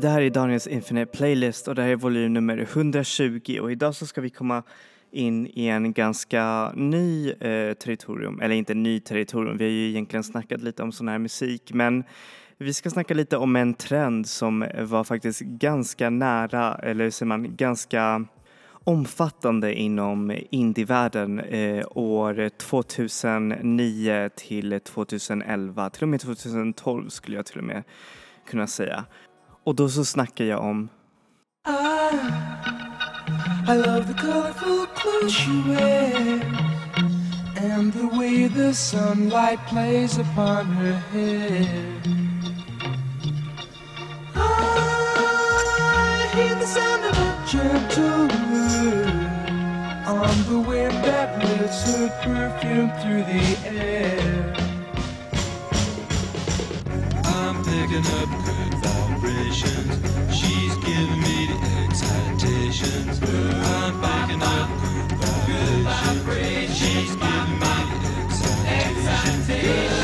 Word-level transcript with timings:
Det 0.00 0.08
här 0.08 0.20
är 0.20 0.30
Daniels 0.30 0.66
Infinite 0.66 1.16
Playlist 1.16 1.68
och 1.68 1.74
det 1.74 1.82
här 1.82 1.88
är 1.88 1.96
volym 1.96 2.32
nummer 2.32 2.58
120 2.58 3.58
och 3.62 3.72
idag 3.72 3.94
så 3.94 4.06
ska 4.06 4.20
vi 4.20 4.30
komma 4.30 4.62
in 5.12 5.46
i 5.46 5.66
en 5.66 5.92
ganska 5.92 6.72
ny 6.74 7.30
eh, 7.30 7.74
territorium, 7.74 8.40
eller 8.40 8.54
inte 8.54 8.74
ny 8.74 9.00
territorium, 9.00 9.56
vi 9.56 9.64
har 9.64 9.70
ju 9.70 9.88
egentligen 9.88 10.24
snackat 10.24 10.62
lite 10.62 10.82
om 10.82 10.92
sån 10.92 11.08
här 11.08 11.18
musik. 11.18 11.72
Men 11.72 12.04
vi 12.58 12.74
ska 12.74 12.90
snacka 12.90 13.14
lite 13.14 13.36
om 13.36 13.56
en 13.56 13.74
trend 13.74 14.28
som 14.28 14.66
var 14.80 15.04
faktiskt 15.04 15.40
ganska 15.40 16.10
nära, 16.10 16.74
eller 16.74 17.04
hur 17.04 17.10
säger 17.10 17.28
man, 17.28 17.56
ganska 17.56 18.24
omfattande 18.84 19.74
inom 19.74 20.38
indievärlden 20.50 21.40
eh, 21.40 21.86
år 21.90 22.48
2009 22.48 24.30
till 24.36 24.80
2011, 24.80 25.90
till 25.90 26.02
och 26.02 26.08
med 26.08 26.20
2012 26.20 27.08
skulle 27.08 27.36
jag 27.36 27.46
till 27.46 27.58
och 27.58 27.64
med 27.64 27.82
kunna 28.46 28.66
säga. 28.66 29.04
Och 29.64 29.74
då 29.74 29.88
så 29.88 30.04
snackar 30.04 30.44
jag 30.44 30.60
om 30.60 30.88
I, 31.68 31.72
I 33.72 33.76
love 33.76 34.04
the 34.06 34.14
colorful 34.14 34.86
clothes 34.94 35.46
you 35.46 35.62
wear 35.62 36.40
and 37.56 37.92
the 37.92 38.06
way 38.18 38.48
the 38.48 38.74
sunlight 38.74 39.58
plays 39.68 40.18
upon 40.18 40.66
her 40.66 40.92
hair. 41.12 42.02
I 44.34 44.38
hear 46.34 46.54
the 46.54 46.66
sound 46.66 47.04
of 47.04 47.18
a 47.18 47.44
gentle 47.46 48.28
word 48.50 49.30
on 50.06 50.34
the 50.48 50.58
wind 50.68 51.04
that 51.04 51.38
lifts 51.44 51.82
her 51.84 52.08
perfume 52.22 52.90
through 53.00 53.24
the 53.24 53.44
air. 53.68 54.54
I'm 57.24 57.56
picking 57.64 58.06
up 58.20 58.30
good 58.46 58.69
vibrations. 59.20 60.34
She's 60.34 60.74
giving 60.76 61.20
me 61.20 61.46
the 61.46 61.58
excitations. 61.84 63.20
I'm 63.22 64.00
picking 64.00 64.42
up 64.42 64.70
good 65.46 65.84
vibrations. 65.84 66.76
She's 66.78 67.14
giving 67.16 67.58
me 67.58 67.76
the 68.00 68.68
excitations. 68.68 69.99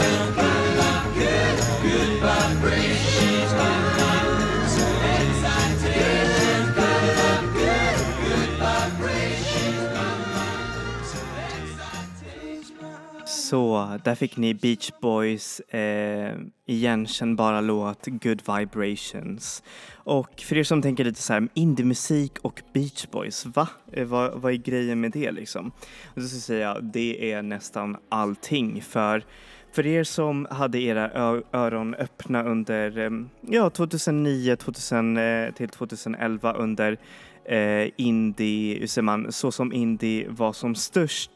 Så 13.51 13.99
där 14.05 14.15
fick 14.15 14.37
ni 14.37 14.55
Beach 14.55 14.91
Boys 15.01 15.61
eh, 15.61 16.37
igenkännbara 16.67 17.61
låt 17.61 18.07
Good 18.07 18.43
Vibrations. 18.57 19.63
Och 19.95 20.41
för 20.41 20.57
er 20.57 20.65
som 20.65 20.83
tänker 20.83 21.05
lite 21.05 21.23
så 21.23 21.33
här 21.33 21.49
indiemusik 21.55 22.39
och 22.43 22.63
Beach 22.73 23.07
Boys, 23.11 23.47
va? 23.47 23.69
Eh, 23.93 24.07
vad, 24.07 24.41
vad 24.41 24.53
är 24.53 24.57
grejen 24.57 25.01
med 25.01 25.11
det 25.11 25.33
liksom? 25.33 25.73
Och 26.15 26.23
så 26.23 26.29
ska 26.29 26.37
jag 26.37 26.43
säga, 26.43 26.81
det 26.81 27.33
är 27.33 27.43
nästan 27.43 27.97
allting 28.09 28.83
för 28.83 29.25
för 29.73 29.87
er 29.87 30.05
som 30.05 30.47
hade 30.51 30.79
era 30.79 31.11
öron 31.53 31.95
öppna 31.95 32.43
under 32.43 32.99
eh, 32.99 33.11
ja, 33.41 33.71
2009 33.71 34.57
2000, 34.57 35.17
eh, 35.17 35.51
till 35.55 35.69
2011 35.69 36.53
under 36.53 36.99
eh, 37.45 37.91
indie, 37.97 38.79
hur 38.79 38.87
säger 38.87 39.03
man, 39.03 39.33
så 39.33 39.53
som 39.53 39.73
indie 39.73 40.29
var 40.29 40.53
som 40.53 40.75
störst 40.75 41.31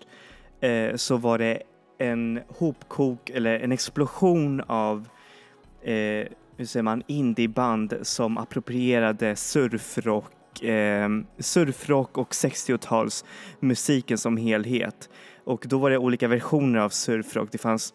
eh, 0.60 0.96
så 0.96 1.16
var 1.16 1.38
det 1.38 1.62
en 2.00 2.40
hopkok 2.48 3.30
eller 3.30 3.60
en 3.60 3.72
explosion 3.72 4.60
av 4.66 5.08
eh, 5.82 6.26
hur 6.56 6.64
säger 6.64 6.82
man, 6.82 7.02
indieband 7.06 7.94
som 8.02 8.38
approprierade 8.38 9.36
surfrock, 9.36 10.62
eh, 10.62 11.08
surfrock 11.38 12.18
och 12.18 12.30
60-talsmusiken 12.30 14.16
som 14.16 14.36
helhet. 14.36 15.08
Och 15.44 15.64
då 15.68 15.78
var 15.78 15.90
det 15.90 15.98
olika 15.98 16.28
versioner 16.28 16.78
av 16.78 16.88
surfrock. 16.88 17.52
Det 17.52 17.58
fanns 17.58 17.94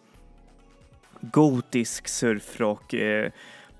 gotisk 1.20 2.08
surfrock, 2.08 2.92
eh, 2.92 3.30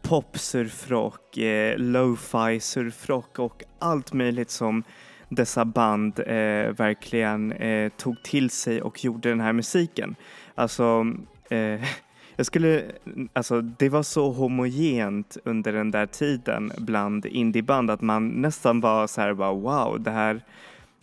popsurfrock, 0.02 1.36
eh, 1.36 1.78
lo-fi 1.78 2.60
surfrock 2.60 3.38
och 3.38 3.62
allt 3.78 4.12
möjligt 4.12 4.50
som 4.50 4.84
dessa 5.28 5.64
band 5.64 6.18
eh, 6.18 6.72
verkligen 6.72 7.52
eh, 7.52 7.88
tog 7.88 8.22
till 8.22 8.50
sig 8.50 8.82
och 8.82 9.04
gjorde 9.04 9.28
den 9.28 9.40
här 9.40 9.52
musiken. 9.52 10.16
Alltså, 10.54 11.06
eh, 11.50 11.80
jag 12.36 12.46
skulle, 12.46 12.84
alltså 13.32 13.60
det 13.60 13.88
var 13.88 14.02
så 14.02 14.30
homogent 14.30 15.36
under 15.44 15.72
den 15.72 15.90
där 15.90 16.06
tiden 16.06 16.72
bland 16.78 17.26
indieband 17.26 17.90
att 17.90 18.00
man 18.00 18.28
nästan 18.28 18.80
var 18.80 19.06
så 19.06 19.20
här 19.20 19.34
bara 19.34 19.52
wow, 19.52 20.00
det 20.00 20.10
här 20.10 20.40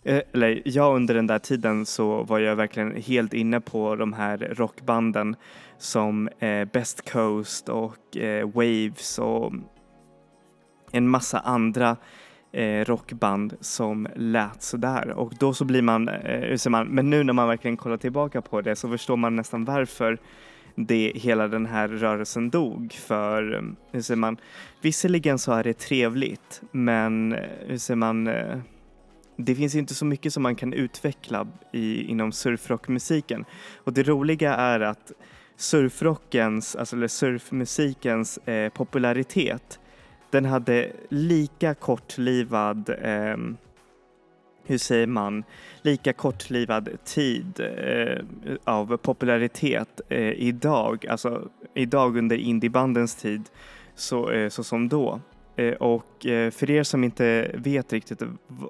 eh, 0.04 0.22
eller 0.32 0.62
jag 0.64 0.96
under 0.96 1.14
den 1.14 1.26
där 1.26 1.38
tiden 1.38 1.86
så 1.86 2.22
var 2.22 2.38
jag 2.38 2.56
verkligen 2.56 2.96
helt 2.96 3.34
inne 3.34 3.60
på 3.60 3.96
de 3.96 4.12
här 4.12 4.38
rockbanden 4.38 5.36
som 5.78 6.28
eh, 6.38 6.64
Best 6.64 7.10
Coast 7.10 7.68
och 7.68 8.16
eh, 8.16 8.50
Waves 8.50 9.18
och 9.18 9.52
en 10.92 11.08
massa 11.08 11.38
andra 11.38 11.96
eh, 12.54 12.84
rockband 12.84 13.56
som 13.60 14.08
lät 14.16 14.62
sådär. 14.62 15.08
Och 15.10 15.32
då 15.38 15.54
så 15.54 15.64
blir 15.64 15.82
man, 15.82 16.08
eh, 16.08 16.40
hur 16.40 16.56
säger 16.56 16.70
man, 16.70 16.86
men 16.86 17.10
nu 17.10 17.24
när 17.24 17.32
man 17.32 17.48
verkligen 17.48 17.76
kollar 17.76 17.96
tillbaka 17.96 18.42
på 18.42 18.60
det 18.60 18.76
så 18.76 18.88
förstår 18.88 19.16
man 19.16 19.36
nästan 19.36 19.64
varför 19.64 20.18
det, 20.74 21.12
hela 21.14 21.48
den 21.48 21.66
här 21.66 21.88
rörelsen 21.88 22.50
dog. 22.50 22.92
För, 22.92 23.54
eh, 23.54 23.62
hur 23.92 24.02
säger 24.02 24.18
man, 24.18 24.36
visserligen 24.80 25.38
så 25.38 25.52
är 25.52 25.64
det 25.64 25.78
trevligt 25.78 26.62
men 26.70 27.32
eh, 27.32 27.40
hur 27.66 27.78
säger 27.78 27.96
man, 27.96 28.26
eh, 28.26 28.58
det 29.36 29.54
finns 29.54 29.74
inte 29.74 29.94
så 29.94 30.04
mycket 30.04 30.32
som 30.32 30.42
man 30.42 30.54
kan 30.54 30.72
utveckla 30.72 31.46
i, 31.72 32.02
inom 32.02 32.32
surfrockmusiken. 32.32 33.44
Och 33.76 33.92
det 33.92 34.02
roliga 34.02 34.54
är 34.54 34.80
att 34.80 35.12
surfrockens, 35.56 36.76
alltså 36.76 36.96
eller 36.96 37.08
surfmusikens 37.08 38.38
eh, 38.38 38.72
popularitet 38.72 39.80
den 40.34 40.44
hade 40.44 40.92
lika 41.08 41.74
kortlivad, 41.74 42.88
eh, 43.02 43.36
hur 44.64 44.78
säger 44.78 45.06
man, 45.06 45.44
lika 45.82 46.12
kortlivad 46.12 46.88
tid 47.04 47.60
eh, 47.60 48.18
av 48.64 48.96
popularitet 48.96 50.00
eh, 50.08 50.32
idag, 50.32 51.06
alltså 51.06 51.48
idag 51.74 52.16
under 52.16 52.36
indiebandens 52.36 53.14
tid, 53.14 53.42
så, 53.94 54.30
eh, 54.30 54.48
så 54.48 54.64
som 54.64 54.88
då. 54.88 55.20
Eh, 55.56 55.74
och 55.74 56.26
eh, 56.26 56.50
för 56.50 56.70
er 56.70 56.82
som 56.82 57.04
inte 57.04 57.50
vet 57.54 57.92
riktigt 57.92 58.22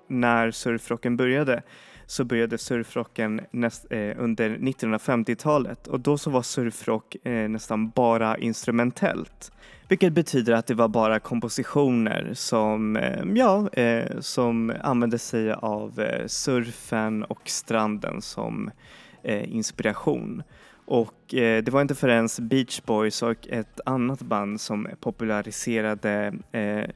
när 0.07 0.51
surfrocken 0.51 1.17
började 1.17 1.63
så 2.07 2.25
började 2.25 2.59
surfrocken 2.59 3.41
näst, 3.51 3.87
eh, 3.91 4.13
under 4.17 4.51
1950-talet 4.51 5.87
och 5.87 6.01
då 6.01 6.19
så 6.19 6.31
var 6.31 6.43
surfrock 6.43 7.27
eh, 7.27 7.49
nästan 7.49 7.91
bara 7.91 8.39
instrumentellt. 8.39 9.53
Vilket 9.89 10.13
betyder 10.13 10.53
att 10.53 10.67
det 10.67 10.75
var 10.75 10.89
bara 10.89 11.21
kompositioner 11.21 12.31
som, 12.35 12.97
eh, 12.97 13.25
ja, 13.35 13.69
eh, 13.73 14.21
som 14.21 14.73
använde 14.83 15.19
sig 15.19 15.53
av 15.53 16.01
eh, 16.01 16.27
surfen 16.27 17.25
och 17.25 17.49
stranden 17.49 18.23
som 18.23 18.71
inspiration. 19.45 20.43
Och 20.87 21.35
eh, 21.35 21.63
det 21.63 21.69
var 21.69 21.83
inte 21.83 21.95
förrän 21.95 22.29
Beach 22.41 22.81
Boys 22.83 23.23
och 23.23 23.49
ett 23.49 23.81
annat 23.87 24.23
band 24.23 24.61
som 24.61 24.89
populariserade 25.01 26.35
eh, 26.53 26.91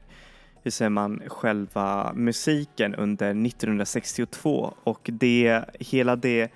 hur 0.63 0.71
säger 0.71 0.89
man, 0.89 1.21
själva 1.27 2.13
musiken 2.15 2.95
under 2.95 3.29
1962 3.29 4.73
och 4.83 5.09
det, 5.13 5.65
hela 5.79 6.15
det 6.15 6.51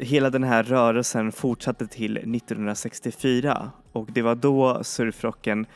Hela 0.00 0.30
den 0.30 0.44
här 0.44 0.62
rörelsen 0.62 1.32
fortsatte 1.32 1.86
till 1.86 2.16
1964 2.16 3.70
och 3.92 4.08
det 4.12 4.22
var 4.22 4.34
då 4.34 4.84
surfrocken, 4.84 5.66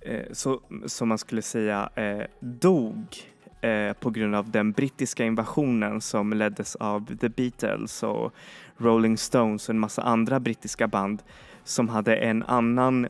eh, 0.00 0.24
så, 0.32 0.60
som 0.86 1.08
man 1.08 1.18
skulle 1.18 1.42
säga, 1.42 1.90
eh, 1.94 2.26
dog 2.40 3.16
eh, 3.60 3.92
på 3.92 4.10
grund 4.10 4.34
av 4.34 4.50
den 4.50 4.72
brittiska 4.72 5.24
invasionen 5.24 6.00
som 6.00 6.32
leddes 6.32 6.76
av 6.76 7.16
The 7.16 7.28
Beatles 7.28 8.02
och 8.02 8.34
Rolling 8.76 9.18
Stones 9.18 9.68
och 9.68 9.74
en 9.74 9.80
massa 9.80 10.02
andra 10.02 10.40
brittiska 10.40 10.88
band 10.88 11.22
som 11.64 11.88
hade 11.88 12.16
en 12.16 12.42
annan 12.42 13.08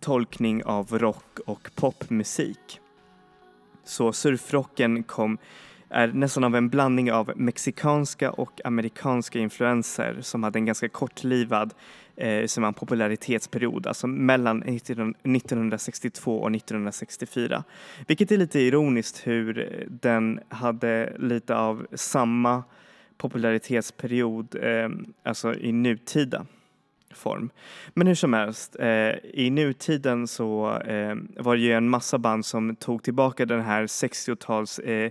tolkning 0.00 0.64
av 0.64 0.98
rock 0.98 1.38
och 1.46 1.70
popmusik. 1.74 2.80
Så 3.84 4.12
surfrocken 4.12 5.02
kom, 5.02 5.38
är 5.88 6.08
nästan 6.08 6.44
av 6.44 6.56
en 6.56 6.68
blandning 6.68 7.12
av 7.12 7.32
mexikanska 7.36 8.30
och 8.30 8.60
amerikanska 8.64 9.38
influenser 9.38 10.18
som 10.20 10.42
hade 10.42 10.58
en 10.58 10.64
ganska 10.64 10.88
kortlivad 10.88 11.74
eh, 12.16 12.46
som 12.46 12.64
en 12.64 12.74
popularitetsperiod, 12.74 13.86
alltså 13.86 14.06
mellan 14.06 14.62
1962 14.62 16.38
och 16.38 16.54
1964. 16.54 17.64
Vilket 18.06 18.32
är 18.32 18.36
lite 18.36 18.60
ironiskt 18.60 19.26
hur 19.26 19.84
den 19.88 20.40
hade 20.48 21.12
lite 21.18 21.56
av 21.56 21.86
samma 21.92 22.64
popularitetsperiod, 23.16 24.56
eh, 24.62 24.88
alltså 25.22 25.54
i 25.54 25.72
nutida 25.72 26.46
form. 27.14 27.50
Men 27.94 28.06
hur 28.06 28.14
som 28.14 28.32
helst, 28.32 28.76
eh, 28.78 29.14
i 29.22 29.50
nutiden 29.50 30.26
så 30.26 30.78
eh, 30.78 31.14
var 31.36 31.56
det 31.56 31.62
ju 31.62 31.72
en 31.72 31.88
massa 31.88 32.18
band 32.18 32.46
som 32.46 32.76
tog 32.76 33.02
tillbaka 33.02 33.46
den 33.46 33.60
här 33.60 33.86
60-tals 33.86 34.78
eh, 34.78 35.10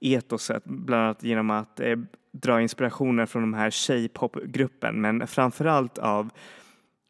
etoset, 0.00 0.64
bland 0.64 1.02
annat 1.02 1.22
genom 1.22 1.50
att 1.50 1.80
eh, 1.80 1.96
dra 2.32 2.60
inspirationer 2.60 3.26
från 3.26 3.42
de 3.42 3.54
här 3.54 3.70
tjejpopgruppen, 3.70 5.00
men 5.00 5.26
framförallt 5.26 5.98
av 5.98 6.30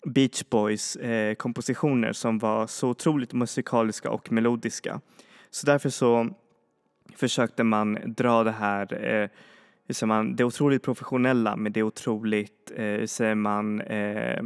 Beach 0.07 0.43
Boys 0.51 0.97
eh, 0.97 1.35
kompositioner 1.35 2.13
som 2.13 2.39
var 2.39 2.67
så 2.67 2.89
otroligt 2.89 3.33
musikaliska 3.33 4.11
och 4.11 4.33
melodiska. 4.33 5.01
Så 5.51 5.67
därför 5.67 5.91
så 5.91 6.29
försökte 7.17 7.65
man 7.65 7.99
dra 8.05 8.45
det 8.45 8.51
här 8.51 9.05
eh, 9.05 9.29
hur 9.87 9.95
säger 9.95 10.09
man, 10.09 10.37
det 10.37 10.45
otroligt 10.45 10.83
professionella 10.83 11.57
med 11.57 11.73
det 11.73 11.83
otroligt, 11.83 12.73
eh, 12.77 12.85
hur 12.85 13.07
säger 13.07 13.35
man, 13.35 13.81
eh, 13.81 14.43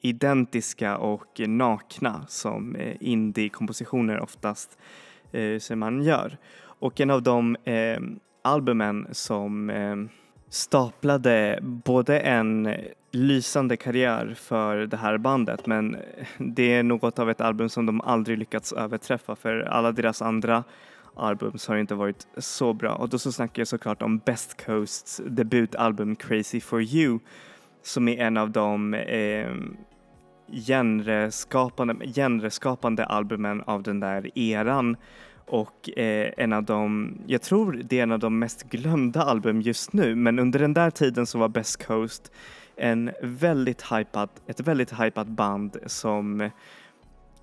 identiska 0.00 0.96
och 0.96 1.40
nakna 1.40 2.24
som 2.28 2.76
eh, 2.76 2.96
indie-kompositioner 3.00 4.20
oftast 4.20 4.78
eh, 5.32 5.40
hur 5.40 5.58
säger 5.58 5.76
man 5.76 6.02
gör. 6.02 6.36
Och 6.62 7.00
en 7.00 7.10
av 7.10 7.22
de 7.22 7.56
eh, 7.64 8.00
albumen 8.42 9.08
som 9.12 9.70
eh, 9.70 9.96
staplade 10.48 11.58
både 11.62 12.18
en 12.20 12.74
lysande 13.10 13.76
karriär 13.76 14.34
för 14.36 14.76
det 14.76 14.96
här 14.96 15.18
bandet 15.18 15.66
men 15.66 15.96
det 16.38 16.74
är 16.74 16.82
något 16.82 17.18
av 17.18 17.30
ett 17.30 17.40
album 17.40 17.68
som 17.68 17.86
de 17.86 18.00
aldrig 18.00 18.38
lyckats 18.38 18.72
överträffa 18.72 19.36
för 19.36 19.60
alla 19.60 19.92
deras 19.92 20.22
andra 20.22 20.64
album 21.16 21.58
så 21.58 21.72
har 21.72 21.78
inte 21.78 21.94
varit 21.94 22.26
så 22.36 22.72
bra. 22.72 22.94
Och 22.94 23.08
då 23.08 23.18
så 23.18 23.32
snackar 23.32 23.60
jag 23.60 23.68
såklart 23.68 24.02
om 24.02 24.18
Best 24.18 24.64
Coasts 24.66 25.20
debutalbum 25.26 26.16
Crazy 26.16 26.60
for 26.60 26.82
you 26.82 27.18
som 27.82 28.08
är 28.08 28.18
en 28.18 28.36
av 28.36 28.50
de 28.50 28.94
eh, 28.94 29.54
genreskapande, 30.66 32.06
genreskapande 32.14 33.04
albumen 33.04 33.62
av 33.62 33.82
den 33.82 34.00
där 34.00 34.38
eran. 34.38 34.96
Och 35.46 35.98
eh, 35.98 36.32
en 36.36 36.52
av 36.52 36.64
de, 36.64 37.12
jag 37.26 37.42
tror 37.42 37.80
det 37.84 37.98
är 37.98 38.02
en 38.02 38.12
av 38.12 38.18
de 38.18 38.38
mest 38.38 38.62
glömda 38.62 39.22
album 39.22 39.60
just 39.60 39.92
nu 39.92 40.14
men 40.14 40.38
under 40.38 40.58
den 40.58 40.74
där 40.74 40.90
tiden 40.90 41.26
så 41.26 41.38
var 41.38 41.48
Best 41.48 41.86
Coast 41.86 42.32
en 42.76 43.10
väldigt 43.22 43.82
hypad, 43.92 44.28
ett 44.46 44.60
väldigt 44.60 45.00
hypat 45.00 45.28
band 45.28 45.76
som 45.86 46.50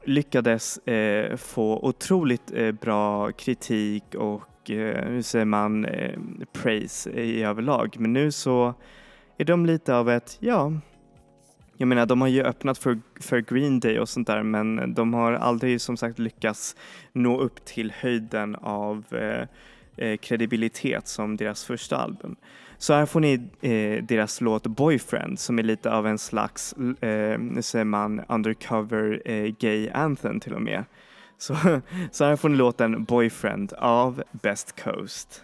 lyckades 0.06 0.78
eh, 0.78 1.38
få 1.38 1.80
otroligt 1.86 2.52
eh, 2.54 2.72
bra 2.72 3.32
kritik 3.32 4.16
och 4.16 4.72
eh, 4.72 5.06
hur 5.06 5.22
säger 5.22 5.46
man, 5.46 5.86
eh, 5.86 6.20
praise 6.54 7.10
i 7.10 7.44
överlag. 7.44 7.96
Men 8.00 8.14
nu 8.14 8.32
så 8.32 8.74
är 9.38 9.46
de 9.46 9.66
lite 9.66 9.96
av 9.96 10.10
ett, 10.10 10.38
ja, 10.40 10.74
jag 11.78 11.88
menar 11.88 12.06
de 12.06 12.22
har 12.22 12.28
ju 12.28 12.44
öppnat 12.44 12.78
för, 12.78 13.00
för 13.20 13.40
Green 13.40 13.80
Day 13.80 14.00
och 14.00 14.10
sånt 14.10 14.28
där 14.28 14.44
men 14.44 14.94
de 14.94 15.14
har 15.14 15.34
aldrig 15.34 15.82
som 15.82 15.98
sagt 15.98 16.20
lyckats 16.20 16.76
nå 17.14 17.40
upp 17.40 17.66
till 17.66 17.92
höjden 17.92 18.56
av 18.56 19.06
eh, 19.12 19.48
eh, 19.98 20.18
kredibilitet 20.18 21.08
som 21.08 21.38
deras 21.38 21.66
första 21.66 21.98
album. 21.98 22.36
Så 22.82 22.94
här 22.94 23.06
får 23.06 23.20
ni 23.20 23.34
eh, 23.62 24.04
deras 24.04 24.42
låt 24.42 24.68
Boyfriend 24.68 25.40
som 25.40 25.60
är 25.60 25.64
lite 25.64 25.92
av 25.92 26.08
en 26.08 26.18
slags, 26.18 26.74
eh, 26.74 27.40
säger 27.62 27.84
man, 27.84 28.22
undercover 28.28 29.22
eh, 29.26 29.54
gay 29.60 29.90
anthem 29.90 30.40
till 30.40 30.54
och 30.54 30.62
med. 30.62 30.84
Så, 31.38 31.56
så 32.12 32.26
här 32.26 32.36
får 32.36 32.50
ni 32.50 32.56
låten 32.56 33.04
Boyfriend 33.04 33.74
av 33.74 34.24
Best 34.32 34.84
Coast. 34.84 35.44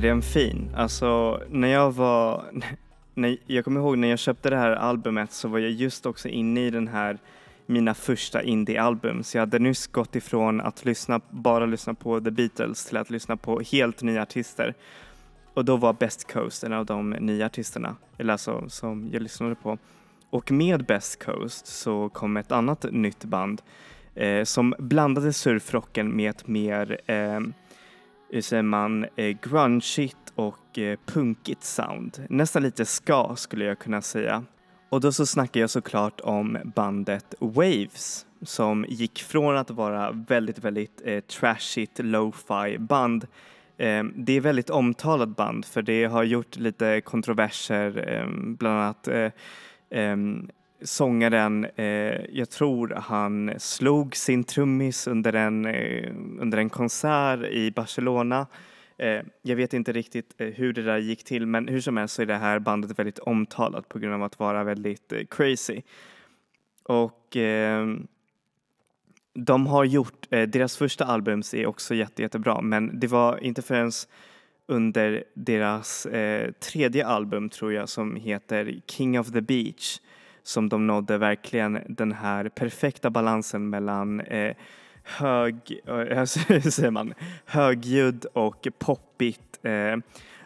Visst 0.00 0.04
är 0.04 0.08
den 0.08 0.22
fin? 0.22 0.70
Alltså 0.76 1.42
när 1.50 1.68
jag 1.68 1.92
var, 1.92 2.44
när, 3.14 3.36
jag 3.46 3.64
kommer 3.64 3.80
ihåg 3.80 3.98
när 3.98 4.08
jag 4.08 4.18
köpte 4.18 4.50
det 4.50 4.56
här 4.56 4.70
albumet 4.70 5.32
så 5.32 5.48
var 5.48 5.58
jag 5.58 5.70
just 5.70 6.06
också 6.06 6.28
inne 6.28 6.66
i 6.66 6.70
den 6.70 6.88
här 6.88 7.18
mina 7.66 7.94
första 7.94 8.42
indie-album 8.42 9.22
så 9.22 9.36
jag 9.36 9.42
hade 9.42 9.58
nyss 9.58 9.86
gått 9.86 10.16
ifrån 10.16 10.60
att 10.60 10.84
lyssna, 10.84 11.20
bara 11.30 11.66
lyssna 11.66 11.94
på 11.94 12.20
The 12.20 12.30
Beatles 12.30 12.86
till 12.86 12.96
att 12.96 13.10
lyssna 13.10 13.36
på 13.36 13.60
helt 13.60 14.02
nya 14.02 14.22
artister. 14.22 14.74
Och 15.54 15.64
då 15.64 15.76
var 15.76 15.92
Best 15.92 16.32
Coast 16.32 16.64
en 16.64 16.72
av 16.72 16.86
de 16.86 17.10
nya 17.10 17.46
artisterna, 17.46 17.96
eller 18.18 18.32
alltså 18.32 18.68
som 18.68 19.10
jag 19.12 19.22
lyssnade 19.22 19.54
på. 19.54 19.78
Och 20.30 20.52
med 20.52 20.84
Best 20.84 21.24
Coast 21.24 21.66
så 21.66 22.08
kom 22.08 22.36
ett 22.36 22.52
annat 22.52 22.86
nytt 22.90 23.24
band 23.24 23.62
eh, 24.14 24.44
som 24.44 24.74
blandade 24.78 25.32
surfrocken 25.32 26.16
med 26.16 26.30
ett 26.30 26.46
mer 26.46 27.00
eh, 27.06 27.40
Eh, 28.30 28.34
hur 28.34 28.40
säger 28.40 28.62
man, 28.62 29.06
eh, 29.16 29.36
grungeigt 29.42 30.32
och 30.34 30.78
eh, 30.78 30.98
punkigt 31.06 31.64
sound. 31.64 32.26
Nästan 32.28 32.62
lite 32.62 32.84
ska 32.84 33.36
skulle 33.36 33.64
jag 33.64 33.78
kunna 33.78 34.02
säga. 34.02 34.44
Och 34.88 35.00
då 35.00 35.12
så 35.12 35.26
snackar 35.26 35.60
jag 35.60 35.70
såklart 35.70 36.20
om 36.20 36.58
bandet 36.74 37.34
Waves 37.40 38.26
som 38.42 38.84
gick 38.88 39.22
från 39.22 39.56
att 39.56 39.70
vara 39.70 40.10
väldigt, 40.12 40.58
väldigt 40.58 41.02
eh, 41.04 41.20
trashigt 41.20 41.98
lo-fi 41.98 42.78
band. 42.78 43.26
Eh, 43.76 44.04
det 44.14 44.32
är 44.32 44.40
väldigt 44.40 44.70
omtalat 44.70 45.36
band 45.36 45.64
för 45.64 45.82
det 45.82 46.04
har 46.04 46.22
gjort 46.24 46.56
lite 46.56 47.00
kontroverser, 47.00 48.08
eh, 48.08 48.26
bland 48.56 48.80
annat 48.80 49.08
eh, 49.08 49.30
eh, 49.90 50.16
sångaren, 50.82 51.64
eh, 51.64 52.24
jag 52.30 52.50
tror 52.50 52.88
han 52.88 53.52
slog 53.58 54.16
sin 54.16 54.44
trummis 54.44 55.06
under 55.06 55.32
en, 55.32 55.66
eh, 55.66 56.12
under 56.40 56.58
en 56.58 56.70
konsert 56.70 57.44
i 57.44 57.70
Barcelona. 57.70 58.46
Eh, 58.98 59.22
jag 59.42 59.56
vet 59.56 59.74
inte 59.74 59.92
riktigt 59.92 60.34
eh, 60.38 60.48
hur 60.48 60.72
det 60.72 60.82
där 60.82 60.98
gick 60.98 61.24
till 61.24 61.46
men 61.46 61.68
hur 61.68 61.80
som 61.80 61.96
helst 61.96 62.14
så 62.14 62.22
är 62.22 62.26
det 62.26 62.36
här 62.36 62.58
bandet 62.58 62.98
väldigt 62.98 63.18
omtalat 63.18 63.88
på 63.88 63.98
grund 63.98 64.14
av 64.14 64.22
att 64.22 64.38
vara 64.38 64.64
väldigt 64.64 65.12
eh, 65.12 65.24
crazy. 65.30 65.82
Och 66.82 67.36
eh, 67.36 67.86
de 69.34 69.66
har 69.66 69.84
gjort, 69.84 70.26
eh, 70.30 70.48
deras 70.48 70.76
första 70.76 71.04
album 71.04 71.42
är 71.52 71.66
också 71.66 71.94
jätte, 71.94 72.22
jättebra 72.22 72.60
men 72.60 73.00
det 73.00 73.06
var 73.06 73.44
inte 73.44 73.62
förrän 73.62 73.90
under 74.66 75.24
deras 75.34 76.06
eh, 76.06 76.52
tredje 76.52 77.06
album 77.06 77.48
tror 77.48 77.72
jag 77.72 77.88
som 77.88 78.16
heter 78.16 78.80
King 78.86 79.20
of 79.20 79.32
the 79.32 79.40
Beach 79.40 80.00
som 80.42 80.68
de 80.68 80.86
nådde 80.86 81.18
verkligen 81.18 81.78
den 81.88 82.12
här 82.12 82.48
perfekta 82.48 83.10
balansen 83.10 83.70
mellan 83.70 84.20
eh, 84.20 84.56
hög, 85.02 85.80
eh, 85.86 85.94
hur 86.48 86.70
säger 86.70 86.90
man, 86.90 87.14
högljudd 87.44 88.24
och 88.32 88.68
poppigt 88.78 89.58
eh, 89.62 89.96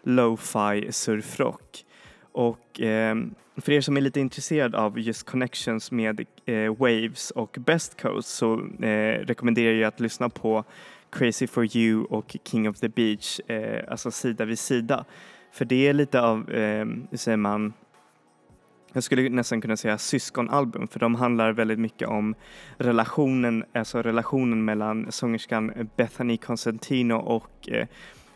lo-fi 0.03 0.93
surfrock. 0.93 1.85
Och 2.33 2.81
eh, 2.81 3.17
för 3.57 3.73
er 3.73 3.81
som 3.81 3.97
är 3.97 4.01
lite 4.01 4.21
intresserad 4.21 4.75
av 4.75 4.99
just 4.99 5.27
connections 5.27 5.91
med 5.91 6.27
eh, 6.47 6.77
Waves 6.77 7.31
och 7.31 7.57
Best 7.61 8.01
Coast 8.03 8.29
så 8.29 8.55
eh, 8.83 9.19
rekommenderar 9.19 9.75
jag 9.75 9.89
att 9.89 10.01
lyssna 10.01 10.29
på 10.29 10.65
Crazy 11.11 11.47
for 11.47 11.77
you 11.77 12.05
och 12.05 12.37
King 12.45 12.69
of 12.69 12.81
the 12.81 12.89
Beach, 12.89 13.41
eh, 13.47 13.85
alltså 13.89 14.11
sida 14.11 14.45
vid 14.45 14.59
sida. 14.59 15.05
För 15.53 15.65
det 15.65 15.89
är 15.89 15.93
lite 15.93 16.21
av, 16.21 16.51
eh, 16.51 16.87
hur 17.11 17.17
säger 17.17 17.37
man, 17.37 17.73
jag 18.95 19.05
skulle 19.05 19.29
nästan 19.29 19.61
kunna 19.61 19.77
säga 19.77 19.99
syskonalbum 19.99 20.89
för 20.89 21.01
de 21.01 21.15
handlar 21.15 21.53
väldigt 21.53 21.79
mycket 21.79 22.09
om 22.09 22.35
relationen, 22.79 23.65
alltså 23.75 24.03
relationen 24.03 24.65
mellan 24.65 25.13
sångerskan 25.13 25.89
Bethany 25.97 26.37
Constantino 26.37 27.15
och 27.15 27.69
eh, 27.69 27.87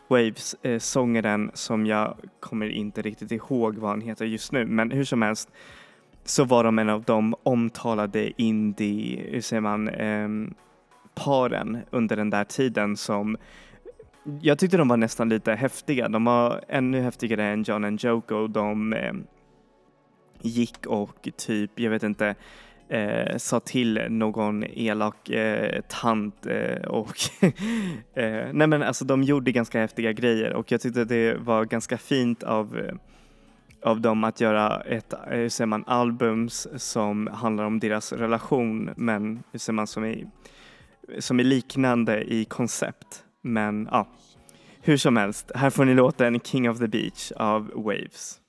Waves 0.08 0.56
eh, 0.62 0.78
sångaren 0.78 1.50
som 1.54 1.86
jag 1.86 2.16
kommer 2.40 2.70
inte 2.70 3.02
riktigt 3.02 3.32
ihåg 3.32 3.76
vad 3.76 3.90
han 3.90 4.00
heter 4.00 4.24
just 4.24 4.52
nu 4.52 4.66
men 4.66 4.90
hur 4.90 5.04
som 5.04 5.22
helst 5.22 5.50
så 6.24 6.44
var 6.44 6.64
de 6.64 6.78
en 6.78 6.88
av 6.88 7.02
de 7.02 7.34
omtalade 7.42 8.42
indie, 8.42 9.30
hur 9.30 9.40
säger 9.40 9.60
man, 9.60 9.88
eh, 9.88 10.28
paren 11.14 11.78
under 11.90 12.16
den 12.16 12.30
där 12.30 12.44
tiden 12.44 12.96
som 12.96 13.36
jag 14.40 14.58
tyckte 14.58 14.76
de 14.76 14.88
var 14.88 14.96
nästan 14.96 15.28
lite 15.28 15.52
häftiga. 15.52 16.08
De 16.08 16.24
var 16.24 16.60
ännu 16.68 17.00
häftigare 17.00 17.44
än 17.44 17.62
John 17.62 17.84
and 17.84 18.04
Joko. 18.04 18.46
De 18.46 18.92
eh, 18.92 19.12
gick 20.40 20.86
och 20.86 21.28
typ, 21.36 21.70
jag 21.74 21.90
vet 21.90 22.02
inte, 22.02 22.34
eh, 22.88 23.36
sa 23.36 23.60
till 23.60 24.02
någon 24.08 24.64
elak 24.64 25.30
eh, 25.30 25.80
tant 25.88 26.46
eh, 26.46 26.88
och 26.88 27.16
eh, 28.14 28.46
nej 28.52 28.66
men 28.66 28.82
alltså 28.82 29.04
de 29.04 29.22
gjorde 29.22 29.52
ganska 29.52 29.80
häftiga 29.80 30.12
grejer 30.12 30.52
och 30.52 30.72
jag 30.72 30.80
tyckte 30.80 31.04
det 31.04 31.34
var 31.34 31.64
ganska 31.64 31.98
fint 31.98 32.42
av 32.42 32.78
eh, 32.78 32.94
av 33.82 34.00
dem 34.00 34.24
att 34.24 34.40
göra 34.40 34.80
ett, 34.80 35.12
eh, 35.12 35.18
hur 35.26 35.48
säger 35.48 35.66
man, 35.66 35.84
albums 35.86 36.68
som 36.76 37.26
handlar 37.26 37.64
om 37.64 37.80
deras 37.80 38.12
relation 38.12 38.90
men 38.96 39.42
hur 39.52 39.58
säger 39.58 39.74
man, 39.74 39.86
som 39.86 40.04
är, 40.04 40.26
som 41.18 41.40
är 41.40 41.44
liknande 41.44 42.34
i 42.34 42.44
koncept. 42.44 43.24
Men 43.42 43.88
ja, 43.90 44.08
hur 44.80 44.96
som 44.96 45.16
helst, 45.16 45.52
här 45.54 45.70
får 45.70 45.84
ni 45.84 45.94
låten 45.94 46.40
King 46.40 46.70
of 46.70 46.78
the 46.78 46.88
Beach 46.88 47.32
av 47.32 47.70
Waves. 47.74 48.40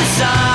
The 0.00 0.06
sun 0.06 0.49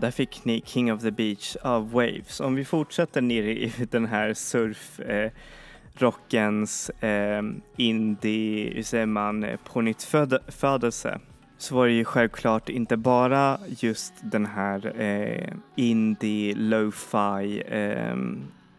där 0.00 0.10
fick 0.10 0.44
ni 0.44 0.62
King 0.64 0.92
of 0.92 1.02
the 1.02 1.10
Beach 1.10 1.56
av 1.62 1.92
Waves. 1.92 2.40
Om 2.40 2.54
vi 2.54 2.64
fortsätter 2.64 3.20
ner 3.20 3.42
i 3.42 3.72
den 3.90 4.06
här 4.06 4.34
surfrockens 4.34 6.90
eh, 7.00 7.10
eh, 7.10 7.42
indie, 7.76 8.74
hur 8.74 8.82
säger 8.82 9.06
man, 9.06 9.44
eh, 9.44 9.58
pånyttfödelse 9.64 11.20
så 11.58 11.74
var 11.74 11.86
det 11.86 11.92
ju 11.92 12.04
självklart 12.04 12.68
inte 12.68 12.96
bara 12.96 13.58
just 13.68 14.14
den 14.22 14.46
här 14.46 15.00
eh, 15.00 15.52
indie, 15.76 16.54
lo-fi 16.54 17.62
eh, 17.66 18.16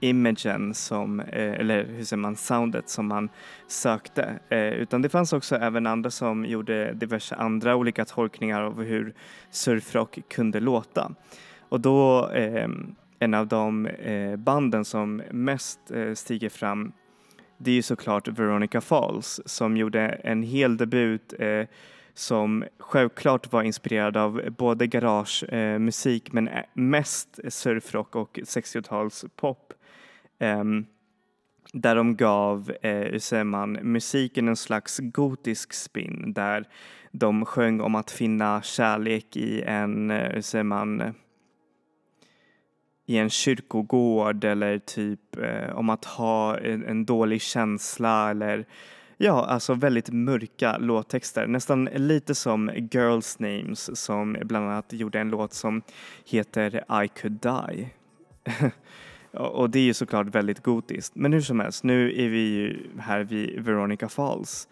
imagen 0.02 0.74
som, 0.74 1.20
eh, 1.20 1.54
eller 1.54 1.86
hur 1.86 2.04
säger 2.04 2.22
man, 2.22 2.36
soundet 2.36 2.90
som 2.90 3.08
man 3.08 3.30
sökte. 3.68 4.40
Eh, 4.50 4.70
utan 4.74 5.02
det 5.02 5.10
fanns 5.10 5.34
också 5.34 5.56
även 5.56 5.88
andra 5.88 6.10
som 6.10 6.46
gjorde 6.46 6.94
diverse 6.94 7.36
andra 7.36 7.76
olika 7.76 8.06
tolkningar 8.06 8.62
av 8.62 8.84
hur 8.84 9.14
surfrock 9.50 10.20
kunde 10.30 10.60
låta. 10.60 11.12
Och 11.70 11.82
då 11.82 12.30
ehm, 12.34 12.96
en 13.20 13.34
av 13.34 13.48
de 13.48 13.86
eh, 13.86 14.36
banden 14.36 14.86
som 14.86 15.22
mest 15.32 15.80
stiger 16.16 16.50
fram 16.50 16.92
det 17.64 17.72
är 17.72 17.76
ju 17.76 17.82
såklart 17.82 18.28
Veronica 18.28 18.82
Falls 18.82 19.42
som 19.46 19.78
gjorde 19.78 20.02
en 20.02 20.44
hel 20.44 20.78
debut 20.78 21.34
eh, 21.40 21.68
som 22.14 22.64
självklart 22.80 23.52
var 23.52 23.64
inspirerad 23.64 24.18
av 24.18 24.42
både 24.58 24.88
garagemusik 24.88 26.28
eh, 26.28 26.34
men 26.34 26.50
mest 26.74 27.40
surfrock 27.50 28.16
och 28.16 28.40
60-talspop. 28.44 29.74
Ehm, 30.42 30.86
där 31.74 31.96
de 31.96 32.16
gav, 32.16 32.72
eh, 32.82 32.92
hur 32.92 33.20
säger 33.20 33.44
man, 33.44 33.72
musiken 33.72 34.48
en 34.48 34.56
slags 34.56 35.00
gotisk 35.00 35.74
spin 35.74 36.34
där 36.34 36.68
de 37.12 37.46
sjöng 37.46 37.82
om 37.82 37.96
att 37.96 38.12
finna 38.12 38.62
kärlek 38.62 39.38
i 39.38 39.62
en, 39.62 40.12
eh, 40.12 40.32
hur 40.34 40.42
säger 40.42 40.64
man, 40.64 41.14
i 43.06 43.18
en 43.18 43.30
kyrkogård 43.30 44.44
eller 44.44 44.80
typ 44.80 45.38
eh, 45.38 45.76
om 45.76 45.90
att 45.90 46.06
ha 46.06 46.58
en, 46.58 46.86
en 46.86 47.06
dålig 47.06 47.42
känsla 47.42 48.32
eller 48.32 48.66
ja, 49.18 49.46
alltså 49.46 49.74
väldigt 49.74 50.10
mörka 50.10 50.78
låttexter. 50.78 51.48
Nästan 51.48 51.86
lite 51.86 52.36
som 52.36 52.72
Girls 52.92 53.40
Names 53.40 54.00
som 54.00 54.38
bland 54.44 54.66
annat 54.66 54.94
gjorde 54.94 55.20
en 55.20 55.30
låt 55.30 55.54
som 55.54 55.82
heter 56.26 57.04
I 57.04 57.08
could 57.08 57.40
die. 57.42 57.90
och 59.34 59.70
det 59.70 59.80
är 59.80 59.84
ju 59.84 59.94
såklart 59.94 60.28
väldigt 60.28 60.64
gotiskt. 60.64 61.16
Men 61.16 61.34
hur 61.34 61.42
som 61.42 61.60
helst, 61.60 61.84
nu 61.84 62.24
är 62.26 62.30
vi 62.30 62.40
ju 62.40 62.80
här 63.00 63.24
vid 63.24 63.60
Veronica 63.60 64.10
Falls 64.10 64.68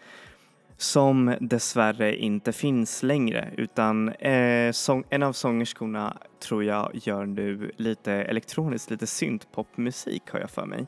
som 0.77 1.35
dessvärre 1.39 2.15
inte 2.15 2.51
finns 2.51 3.03
längre 3.03 3.49
utan 3.57 4.09
eh, 4.09 4.71
sång, 4.71 5.03
en 5.09 5.23
av 5.23 5.33
sångerskorna 5.33 6.17
tror 6.39 6.63
jag 6.63 6.91
gör 6.93 7.25
nu 7.25 7.71
lite 7.77 8.13
elektroniskt, 8.13 8.91
lite 8.91 9.07
syntpopmusik 9.07 10.23
har 10.31 10.39
jag 10.39 10.49
för 10.49 10.65
mig. 10.65 10.87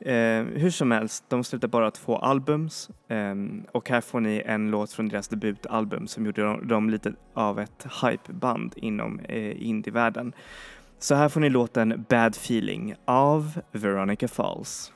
Eh, 0.00 0.44
hur 0.44 0.70
som 0.70 0.90
helst, 0.90 1.24
de 1.28 1.44
släppte 1.44 1.68
bara 1.68 1.90
två 1.90 2.16
albums 2.16 2.90
eh, 3.08 3.34
och 3.72 3.88
här 3.88 4.00
får 4.00 4.20
ni 4.20 4.42
en 4.46 4.70
låt 4.70 4.92
från 4.92 5.08
deras 5.08 5.28
debutalbum 5.28 6.06
som 6.06 6.26
gjorde 6.26 6.42
dem, 6.42 6.68
dem 6.68 6.90
lite 6.90 7.12
av 7.34 7.60
ett 7.60 7.86
hypeband 8.02 8.74
inom 8.76 9.20
eh, 9.20 9.66
indievärlden. 9.66 10.32
Så 11.02 11.14
här 11.14 11.28
får 11.28 11.40
ni 11.40 11.50
låten 11.50 12.04
Bad 12.08 12.36
Feeling 12.36 12.94
av 13.04 13.60
Veronica 13.72 14.28
Falls. 14.28 14.92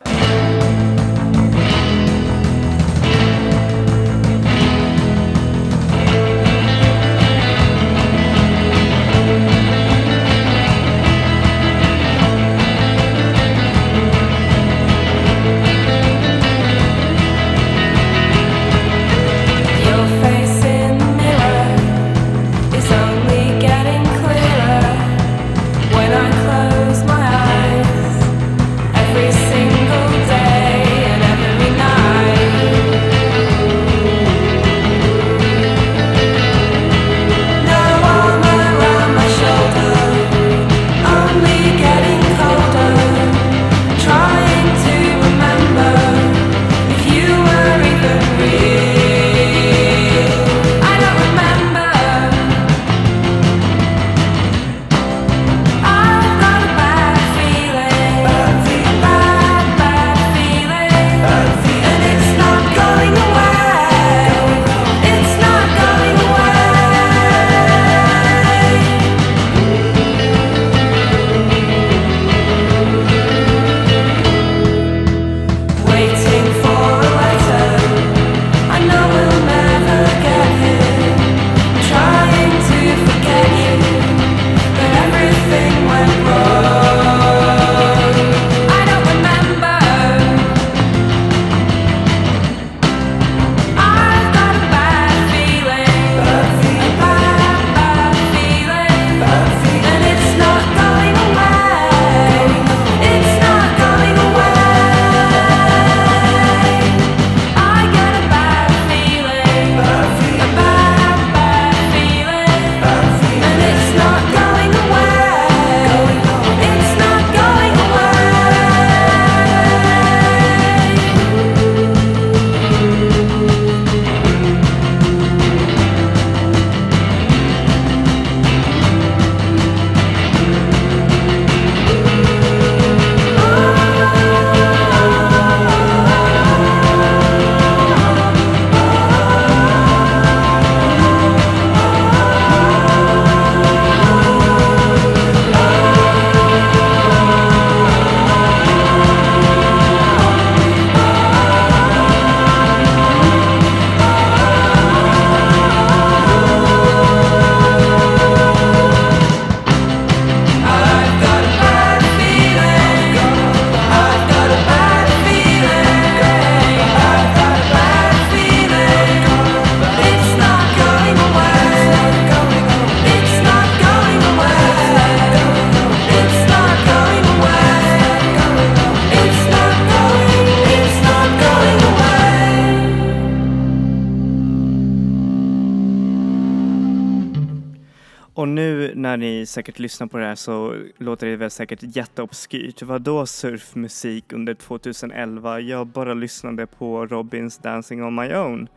Säkert 189.56 189.78
lyssnar 189.78 190.06
på 190.06 190.18
det 190.18 190.24
här 190.24 190.34
så 190.34 190.82
låter 190.98 191.26
det 191.26 191.36
väl 191.36 191.50
säkert 191.50 191.96
jätteobskyrt. 191.96 192.82
Vad 192.82 193.02
då 193.02 193.26
surfmusik 193.26 194.32
under 194.32 194.54
2011? 194.54 195.60
Jag 195.60 195.86
bara 195.86 196.14
lyssnade 196.14 196.66
på 196.66 197.06
Robins 197.06 197.58
Dancing 197.58 198.04
on 198.04 198.14
my 198.14 198.34
own. 198.34 198.68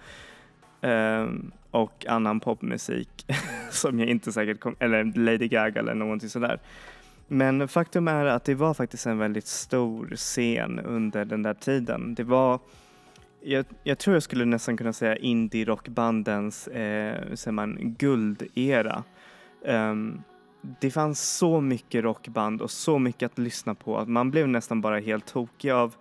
Ehm, 0.82 1.52
och 1.72 2.06
annan 2.08 2.40
popmusik 2.40 3.26
som 3.72 4.00
jag 4.00 4.10
inte 4.10 4.32
säkert 4.32 4.60
kom, 4.60 4.76
eller 4.80 5.04
Lady 5.04 5.48
Gaga 5.48 5.80
eller 5.80 5.94
någonting 5.94 6.30
sådär. 6.30 6.60
Men 7.28 7.68
faktum 7.68 8.08
är 8.08 8.26
att 8.26 8.46
det 8.46 8.56
var 8.56 8.74
faktiskt 8.74 9.06
en 9.06 9.18
väldigt 9.18 9.48
stor 9.48 10.16
scen 10.16 10.80
under 10.80 11.26
den 11.26 11.44
där 11.44 11.54
tiden. 11.54 12.16
Det 12.16 12.24
var, 12.24 12.60
jag, 13.42 13.66
jag 13.84 13.98
tror 13.98 14.16
jag 14.16 14.24
skulle 14.24 14.46
nästan 14.46 14.78
kunna 14.78 14.94
säga 14.94 15.16
indie-rockbandens 15.16 16.68
eh, 16.68 17.34
säger 17.34 17.52
man, 17.52 17.96
guldera. 17.98 19.04
Um, 19.66 20.24
det 20.62 20.92
fanns 20.92 21.38
så 21.38 21.62
mycket 21.62 22.04
rockband 22.04 22.62
och 22.62 22.72
så 22.72 23.00
mycket 23.00 23.32
att 23.32 23.38
lyssna 23.38 23.76
på 23.76 23.98
att 23.98 24.08
man 24.08 24.32
blev 24.32 24.48
nästan 24.48 24.82
bara 24.82 25.00
helt 25.00 25.26
tokig 25.26 25.70
av 25.70 25.96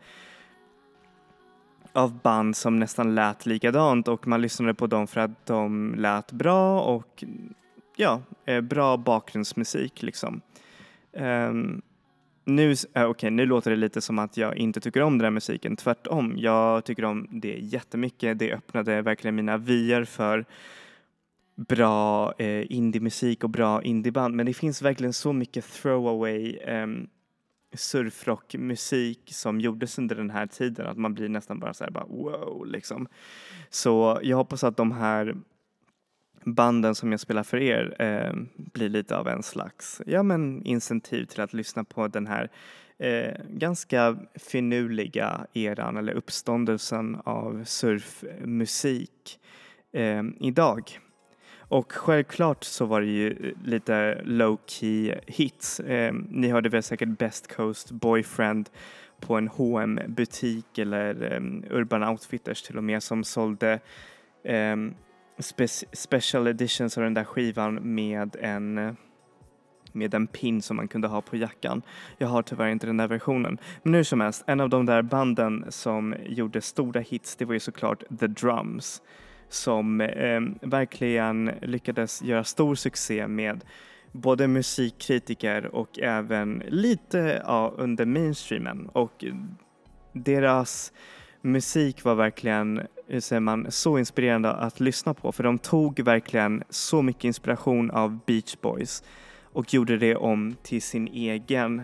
av 1.92 2.22
band 2.22 2.56
som 2.56 2.78
nästan 2.78 3.14
lät 3.14 3.46
likadant 3.46 4.08
och 4.08 4.26
man 4.26 4.42
lyssnade 4.42 4.74
på 4.74 4.86
dem 4.86 5.06
för 5.06 5.20
att 5.20 5.46
de 5.46 5.94
lät 5.98 6.32
bra 6.32 6.80
och 6.80 7.24
ja, 7.96 8.22
eh, 8.46 8.60
bra 8.60 8.96
bakgrundsmusik 8.96 10.02
liksom. 10.02 10.40
Um, 11.12 11.82
nu, 12.44 12.70
äh, 12.70 13.02
eh, 13.02 13.10
okay, 13.10 13.30
nu 13.30 13.46
låter 13.46 13.70
det 13.70 13.76
lite 13.76 14.00
som 14.00 14.18
att 14.18 14.36
jag 14.36 14.56
inte 14.56 14.80
tycker 14.80 15.02
om 15.02 15.18
den 15.18 15.24
här 15.24 15.30
musiken. 15.30 15.76
Tvärtom, 15.76 16.34
jag 16.36 16.84
tycker 16.84 17.04
om 17.04 17.28
det 17.30 17.58
jättemycket. 17.58 18.38
Det 18.38 18.52
öppnade 18.52 19.02
verkligen 19.02 19.34
mina 19.34 19.56
vyer 19.56 20.04
för 20.04 20.44
bra 21.58 22.34
eh, 22.38 22.72
indiemusik 22.72 23.44
och 23.44 23.50
bra 23.50 23.82
indieband. 23.82 24.34
Men 24.34 24.46
det 24.46 24.54
finns 24.54 24.82
verkligen 24.82 25.12
så 25.12 25.32
mycket 25.32 25.64
throwaway 25.64 26.56
eh, 26.56 26.86
surfrockmusik 27.74 29.30
som 29.32 29.60
gjordes 29.60 29.98
under 29.98 30.16
den 30.16 30.30
här 30.30 30.46
tiden 30.46 30.86
att 30.86 30.96
man 30.96 31.14
blir 31.14 31.28
nästan 31.28 31.58
bara 31.58 31.74
så 31.74 31.84
här 31.84 31.90
bara 31.90 32.06
wow 32.06 32.66
liksom. 32.66 33.08
Så 33.70 34.20
jag 34.22 34.36
hoppas 34.36 34.64
att 34.64 34.76
de 34.76 34.92
här 34.92 35.36
banden 36.44 36.94
som 36.94 37.10
jag 37.10 37.20
spelar 37.20 37.42
för 37.42 37.56
er 37.56 37.96
eh, 37.98 38.32
blir 38.56 38.88
lite 38.88 39.16
av 39.16 39.28
en 39.28 39.42
slags 39.42 40.02
ja, 40.06 40.22
men 40.22 40.62
incentiv 40.62 41.24
till 41.24 41.40
att 41.40 41.52
lyssna 41.52 41.84
på 41.84 42.08
den 42.08 42.26
här 42.26 42.50
eh, 42.98 43.34
ganska 43.48 44.16
finurliga 44.34 45.46
eran 45.52 45.96
eller 45.96 46.12
uppståndelsen 46.12 47.16
av 47.24 47.64
surfmusik 47.64 49.38
eh, 49.92 50.22
idag. 50.40 50.98
Och 51.68 51.92
självklart 51.92 52.64
så 52.64 52.86
var 52.86 53.00
det 53.00 53.06
ju 53.06 53.30
eh, 53.30 53.68
lite 53.68 54.20
low 54.24 54.58
key 54.66 55.14
hits. 55.26 55.80
Eh, 55.80 56.14
ni 56.28 56.48
hörde 56.48 56.68
väl 56.68 56.82
säkert 56.82 57.08
Best 57.08 57.54
Coast 57.56 57.90
Boyfriend 57.90 58.70
på 59.20 59.36
en 59.36 59.48
hm 59.48 60.00
butik 60.08 60.78
eller 60.78 61.36
um, 61.36 61.64
Urban 61.70 62.08
Outfitters 62.08 62.62
till 62.62 62.76
och 62.76 62.84
med 62.84 63.02
som 63.02 63.24
sålde 63.24 63.80
ehm, 64.44 64.80
um, 64.80 64.94
spe 65.38 65.68
special 65.92 66.46
editions 66.46 66.98
av 66.98 67.04
den 67.04 67.14
där 67.14 67.24
skivan 67.24 67.94
med 67.94 68.36
en 68.40 68.96
med 69.92 70.14
en 70.14 70.26
pin 70.26 70.62
som 70.62 70.76
man 70.76 70.88
kunde 70.88 71.08
ha 71.08 71.20
på 71.20 71.36
jackan. 71.36 71.82
Jag 72.18 72.28
har 72.28 72.42
tyvärr 72.42 72.68
inte 72.68 72.86
den 72.86 72.96
där 72.96 73.08
versionen. 73.08 73.58
Men 73.82 73.94
hur 73.94 74.02
som 74.02 74.20
helst, 74.20 74.44
en 74.46 74.60
av 74.60 74.68
de 74.68 74.86
där 74.86 75.02
banden 75.02 75.64
som 75.68 76.14
gjorde 76.26 76.60
stora 76.60 77.00
hits, 77.00 77.36
det 77.36 77.44
var 77.44 77.54
ju 77.54 77.60
såklart 77.60 78.02
The 78.20 78.26
Drums 78.26 79.02
som 79.48 80.00
eh, 80.00 80.40
verkligen 80.60 81.50
lyckades 81.62 82.22
göra 82.22 82.44
stor 82.44 82.74
succé 82.74 83.28
med 83.28 83.64
både 84.12 84.48
musikkritiker 84.48 85.74
och 85.74 85.98
även 85.98 86.62
lite 86.68 87.42
ja, 87.46 87.74
under 87.76 88.04
mainstreamen. 88.04 88.88
Och 88.92 89.24
deras 90.12 90.92
musik 91.42 92.04
var 92.04 92.14
verkligen 92.14 92.82
hur 93.06 93.20
säger 93.20 93.40
man, 93.40 93.66
så 93.70 93.98
inspirerande 93.98 94.52
att 94.52 94.80
lyssna 94.80 95.14
på. 95.14 95.32
För 95.32 95.42
de 95.42 95.58
tog 95.58 96.00
verkligen 96.00 96.62
så 96.70 97.02
mycket 97.02 97.24
inspiration 97.24 97.90
av 97.90 98.18
Beach 98.26 98.56
Boys 98.60 99.02
och 99.52 99.74
gjorde 99.74 99.98
det 99.98 100.16
om 100.16 100.56
till 100.62 100.82
sin 100.82 101.08
egen 101.08 101.82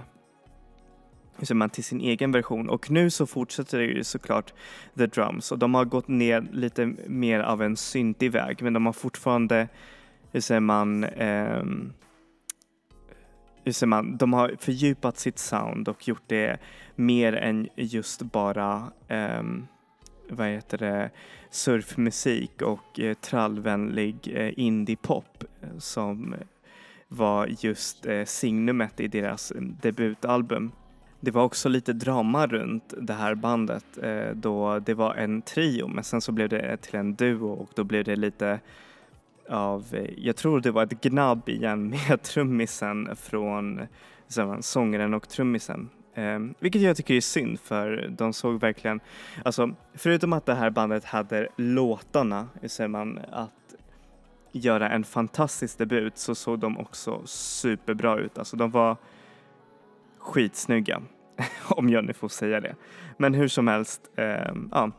hur 1.37 1.55
man, 1.55 1.71
till 1.71 1.85
sin 1.85 2.01
egen 2.01 2.33
version 2.33 2.69
och 2.69 2.91
nu 2.91 3.11
så 3.11 3.27
fortsätter 3.27 3.79
det 3.79 3.85
ju 3.85 4.05
såklart 4.05 4.53
The 4.97 5.07
Drums 5.07 5.53
och 5.53 5.59
de 5.59 5.75
har 5.75 5.85
gått 5.85 6.09
ner 6.09 6.47
lite 6.53 6.87
mer 7.07 7.41
av 7.41 7.63
en 7.63 7.77
syntig 7.77 8.33
väg 8.33 8.63
men 8.63 8.73
de 8.73 8.87
har 8.87 8.93
fortfarande, 8.93 9.69
hur 10.33 10.41
säger 10.41 10.61
man, 10.61 11.05
eh, 11.05 11.65
hur 13.65 13.73
säger 13.73 13.87
man, 13.87 14.17
de 14.17 14.33
har 14.33 14.57
fördjupat 14.61 15.19
sitt 15.19 15.39
sound 15.39 15.89
och 15.89 16.09
gjort 16.09 16.23
det 16.27 16.59
mer 16.95 17.33
än 17.33 17.69
just 17.77 18.23
bara 18.23 18.93
eh, 19.09 19.43
vad 20.29 20.49
heter 20.49 20.79
det, 20.79 21.11
surfmusik 21.51 22.63
och 22.63 23.01
eh, 23.01 23.15
trallvänlig 23.15 24.17
eh, 24.35 24.53
indiepop 24.57 25.45
eh, 25.61 25.79
som 25.79 26.35
var 27.09 27.47
just 27.61 28.07
eh, 28.07 28.25
signumet 28.25 29.01
i 29.01 29.09
deras 29.09 29.53
debutalbum. 29.83 30.73
Det 31.25 31.31
var 31.31 31.43
också 31.43 31.69
lite 31.69 31.93
drama 31.93 32.47
runt 32.47 32.95
det 32.99 33.13
här 33.13 33.35
bandet 33.35 33.85
eh, 34.03 34.31
då 34.35 34.79
det 34.79 34.95
var 34.95 35.15
en 35.15 35.43
trio 35.43 35.89
men 35.89 36.05
sen 36.05 36.21
så 36.21 36.33
blev 36.33 36.49
det 36.49 36.77
till 36.77 36.95
en 36.95 37.15
duo 37.15 37.53
och 37.53 37.71
då 37.75 37.85
blev 37.85 38.05
det 38.05 38.17
lite 38.17 38.61
av, 39.49 39.85
eh, 39.93 40.11
jag 40.17 40.37
tror 40.37 40.61
det 40.61 40.71
var 40.71 40.83
ett 40.83 41.01
gnabb 41.01 41.49
igen 41.49 41.89
med 42.09 42.23
trummisen 42.23 43.17
från 43.17 43.81
man, 44.37 44.63
sångaren 44.63 45.15
och 45.15 45.29
trummisen. 45.29 45.91
Eh, 46.15 46.39
vilket 46.59 46.83
jag 46.83 46.97
tycker 46.97 47.15
är 47.15 47.21
synd 47.21 47.61
för 47.61 48.15
de 48.19 48.33
såg 48.33 48.61
verkligen, 48.61 49.01
alltså 49.45 49.75
förutom 49.95 50.33
att 50.33 50.47
det 50.47 50.55
här 50.55 50.71
bandet 50.71 51.05
hade 51.05 51.49
låtarna, 51.57 52.49
säger 52.67 52.89
man, 52.89 53.21
att 53.33 53.51
göra 54.53 54.91
en 54.91 55.05
fantastisk 55.05 55.79
debut 55.79 56.19
så 56.19 56.35
såg 56.35 56.59
de 56.59 56.79
också 56.79 57.23
superbra 57.27 58.19
ut. 58.19 58.39
Alltså 58.39 58.57
de 58.57 58.71
var 58.71 58.97
skitsnygga, 60.19 61.03
om 61.69 61.89
jag 61.89 62.05
nu 62.05 62.13
får 62.13 62.29
säga 62.29 62.61
det. 62.61 62.75
Men 63.19 63.35
hur 63.35 63.49
som 63.49 63.69
helst, 63.69 64.01
eh, 64.17 64.55
ja. 64.71 64.91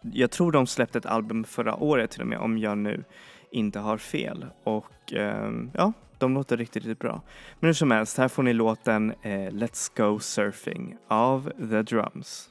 Jag 0.00 0.30
tror 0.30 0.52
de 0.52 0.66
släppte 0.66 0.98
ett 0.98 1.06
album 1.06 1.44
förra 1.44 1.76
året 1.76 2.10
till 2.10 2.20
och 2.20 2.26
med, 2.26 2.38
om 2.38 2.58
jag 2.58 2.78
nu 2.78 3.04
inte 3.50 3.78
har 3.78 3.98
fel. 3.98 4.46
Och 4.64 5.12
eh, 5.12 5.50
ja, 5.74 5.92
de 6.18 6.34
låter 6.34 6.56
riktigt, 6.56 6.84
riktigt 6.84 6.98
bra. 6.98 7.22
Men 7.60 7.68
hur 7.68 7.74
som 7.74 7.90
helst, 7.90 8.18
här 8.18 8.28
får 8.28 8.42
ni 8.42 8.52
låten 8.52 9.14
eh, 9.22 9.30
Let's 9.30 9.90
Go 9.96 10.18
Surfing 10.18 10.96
av 11.08 11.52
The 11.70 11.82
Drums. 11.82 12.48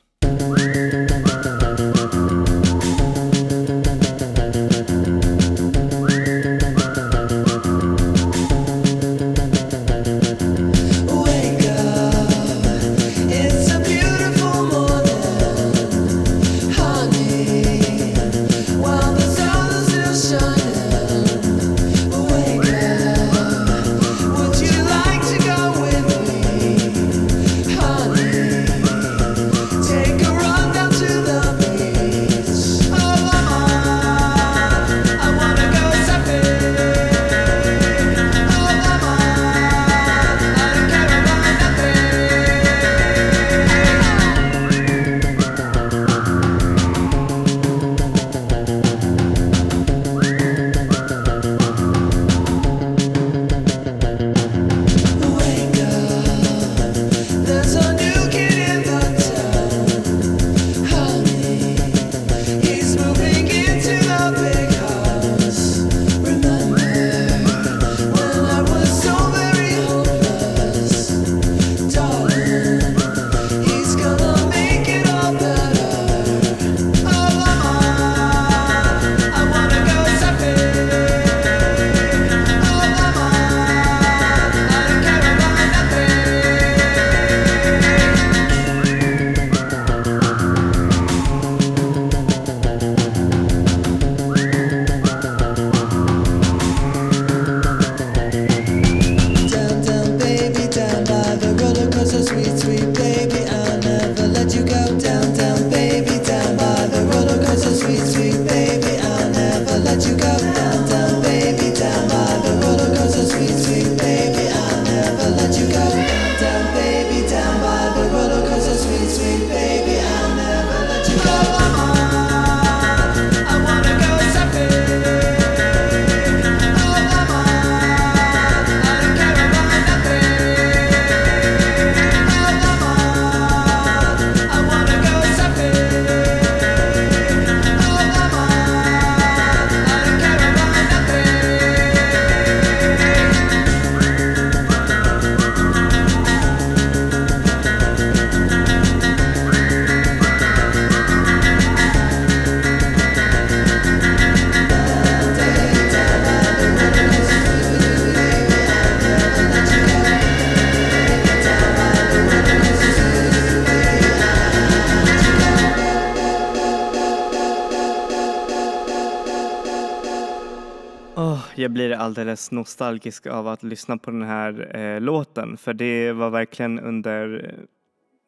Jag 171.62 171.72
blir 171.72 171.92
alldeles 171.92 172.52
nostalgisk 172.52 173.28
av 173.28 173.48
att 173.48 173.64
lyssna 173.64 173.98
på 173.98 174.12
den 174.12 174.22
här 174.22 174.76
eh, 174.76 175.02
låten 175.02 175.58
för 175.58 175.74
det 175.74 176.12
var 176.12 176.30
verkligen 176.30 176.80
under 176.80 177.56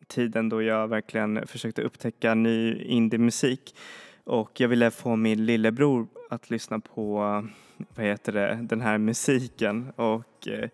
tiden 0.07 0.49
då 0.49 0.61
jag 0.61 0.87
verkligen 0.87 1.47
försökte 1.47 1.81
upptäcka 1.81 2.33
ny 2.33 2.83
indie-musik. 2.83 3.75
Och 4.23 4.59
jag 4.59 4.67
ville 4.67 4.91
få 4.91 5.15
min 5.15 5.45
lillebror 5.45 6.07
att 6.29 6.49
lyssna 6.49 6.79
på 6.79 7.17
vad 7.95 8.05
heter 8.05 8.31
det, 8.31 8.59
den 8.61 8.81
här 8.81 8.97
musiken. 8.97 9.91
Och 9.95 10.47
eh, 10.47 10.69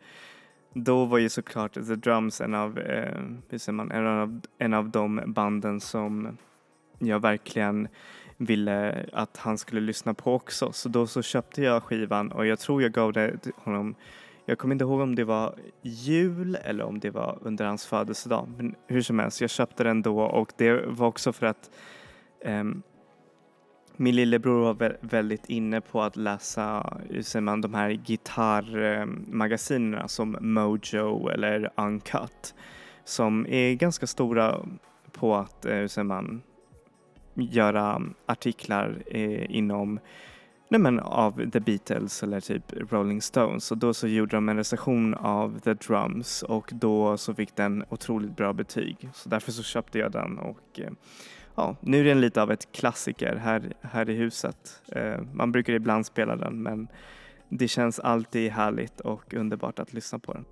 då 0.73 1.05
var 1.05 1.17
ju 1.17 1.29
såklart 1.29 1.73
The 1.73 1.95
Drums 1.95 2.41
en 2.41 2.55
av, 2.55 2.79
eh, 2.79 3.21
hur 3.49 3.57
säger 3.57 3.75
man, 3.75 3.91
en 3.91 4.07
av, 4.07 4.41
en 4.57 4.73
av 4.73 4.89
de 4.89 5.21
banden 5.27 5.79
som 5.79 6.37
jag 6.99 7.19
verkligen 7.19 7.87
ville 8.39 9.05
att 9.13 9.37
han 9.37 9.57
skulle 9.57 9.81
lyssna 9.81 10.13
på 10.13 10.33
också. 10.33 10.71
Så 10.71 10.89
då 10.89 11.07
så 11.07 11.21
köpte 11.21 11.61
jag 11.61 11.83
skivan 11.83 12.31
och 12.31 12.45
jag 12.45 12.59
tror 12.59 12.81
jag 12.81 12.91
gav 12.91 13.13
det 13.13 13.37
till 13.37 13.51
honom 13.55 13.95
jag 14.49 14.57
kommer 14.57 14.75
inte 14.75 14.83
ihåg 14.83 14.99
om 14.99 15.15
det 15.15 15.23
var 15.23 15.55
jul 15.81 16.57
eller 16.63 16.83
om 16.83 16.99
det 16.99 17.09
var 17.09 17.37
under 17.41 17.65
hans 17.65 17.85
födelsedag. 17.85 18.47
Men 18.57 18.75
hur 18.87 19.01
som 19.01 19.19
helst, 19.19 19.41
jag 19.41 19.49
köpte 19.49 19.83
den 19.83 20.01
då 20.01 20.21
och 20.21 20.51
det 20.57 20.85
var 20.85 21.07
också 21.07 21.33
för 21.33 21.45
att 21.45 21.69
um, 22.45 22.83
min 23.95 24.15
lillebror 24.15 24.73
var 24.73 24.97
väldigt 25.01 25.45
inne 25.45 25.81
på 25.81 26.01
att 26.01 26.15
läsa 26.15 26.97
hur 27.09 27.41
man, 27.41 27.61
de 27.61 27.73
här 27.73 27.91
gitarrmagasinerna 27.91 30.07
som 30.07 30.37
Mojo 30.41 31.29
eller 31.29 31.71
Uncut 31.75 32.55
som 33.03 33.47
är 33.47 33.73
ganska 33.73 34.07
stora 34.07 34.65
på 35.11 35.35
att 35.35 35.65
eh, 35.65 35.75
hur 35.75 36.03
man, 36.03 36.41
göra 37.33 38.01
artiklar 38.25 39.03
eh, 39.07 39.55
inom 39.55 39.99
nej 40.69 40.81
men, 40.81 40.99
av 40.99 41.49
The 41.51 41.59
Beatles 41.59 42.23
eller 42.23 42.39
typ 42.39 42.63
Rolling 42.91 43.21
Stones 43.21 43.71
och 43.71 43.77
då 43.77 43.93
så 43.93 44.07
gjorde 44.07 44.37
de 44.37 44.49
en 44.49 44.57
recension 44.57 45.13
av 45.13 45.59
The 45.59 45.73
Drums 45.73 46.43
och 46.43 46.69
då 46.73 47.17
så 47.17 47.33
fick 47.33 47.55
den 47.55 47.85
otroligt 47.89 48.37
bra 48.37 48.53
betyg 48.53 49.09
så 49.13 49.29
därför 49.29 49.51
så 49.51 49.63
köpte 49.63 49.99
jag 49.99 50.11
den 50.11 50.37
och 50.37 50.79
eh, 50.79 50.91
ja, 51.55 51.75
nu 51.81 51.99
är 51.99 52.03
den 52.03 52.21
lite 52.21 52.41
av 52.41 52.51
ett 52.51 52.71
klassiker 52.71 53.35
här, 53.35 53.73
här 53.81 54.09
i 54.09 54.13
huset. 54.13 54.81
Eh, 54.91 55.21
man 55.33 55.51
brukar 55.51 55.73
ibland 55.73 56.05
spela 56.05 56.35
den 56.35 56.63
men 56.63 56.87
det 57.49 57.67
känns 57.67 57.99
alltid 57.99 58.51
härligt 58.51 58.99
och 58.99 59.33
underbart 59.33 59.79
att 59.79 59.93
lyssna 59.93 60.19
på 60.19 60.33
den. 60.33 60.45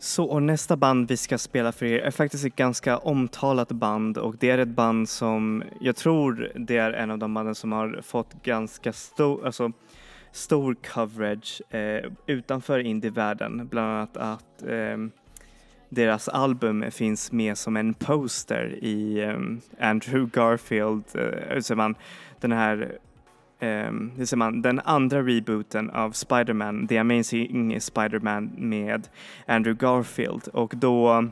Så 0.00 0.24
och 0.24 0.42
nästa 0.42 0.76
band 0.76 1.08
vi 1.08 1.16
ska 1.16 1.38
spela 1.38 1.72
för 1.72 1.86
er 1.86 1.98
är 1.98 2.10
faktiskt 2.10 2.44
ett 2.44 2.56
ganska 2.56 2.98
omtalat 2.98 3.68
band 3.68 4.18
och 4.18 4.36
det 4.38 4.50
är 4.50 4.58
ett 4.58 4.68
band 4.68 5.08
som 5.08 5.62
jag 5.80 5.96
tror 5.96 6.52
det 6.54 6.76
är 6.76 6.92
en 6.92 7.10
av 7.10 7.18
de 7.18 7.34
banden 7.34 7.54
som 7.54 7.72
har 7.72 8.00
fått 8.02 8.42
ganska 8.42 8.92
stor, 8.92 9.46
alltså, 9.46 9.72
stor 10.32 10.74
coverage 10.74 11.62
eh, 11.70 12.10
utanför 12.26 12.78
indievärlden. 12.78 13.68
Bland 13.68 13.88
annat 13.88 14.16
att 14.16 14.62
eh, 14.62 14.96
deras 15.88 16.28
album 16.28 16.84
finns 16.90 17.32
med 17.32 17.58
som 17.58 17.76
en 17.76 17.94
poster 17.94 18.78
i 18.84 19.20
eh, 19.22 19.88
Andrew 19.88 20.30
Garfield, 20.32 21.04
eh, 21.14 21.76
man, 21.76 21.94
den 22.40 22.52
här 22.52 22.98
um, 23.60 24.12
hur 24.16 24.24
säger 24.24 24.38
man, 24.38 24.62
den 24.62 24.80
andra 24.80 25.22
rebooten 25.22 25.90
av 25.90 26.10
Spider-Man, 26.10 26.88
The 26.88 26.98
Amazing 26.98 27.80
Spider-Man 27.80 28.50
med 28.56 29.08
Andrew 29.46 29.86
Garfield 29.86 30.48
och 30.48 30.74
då 30.76 31.28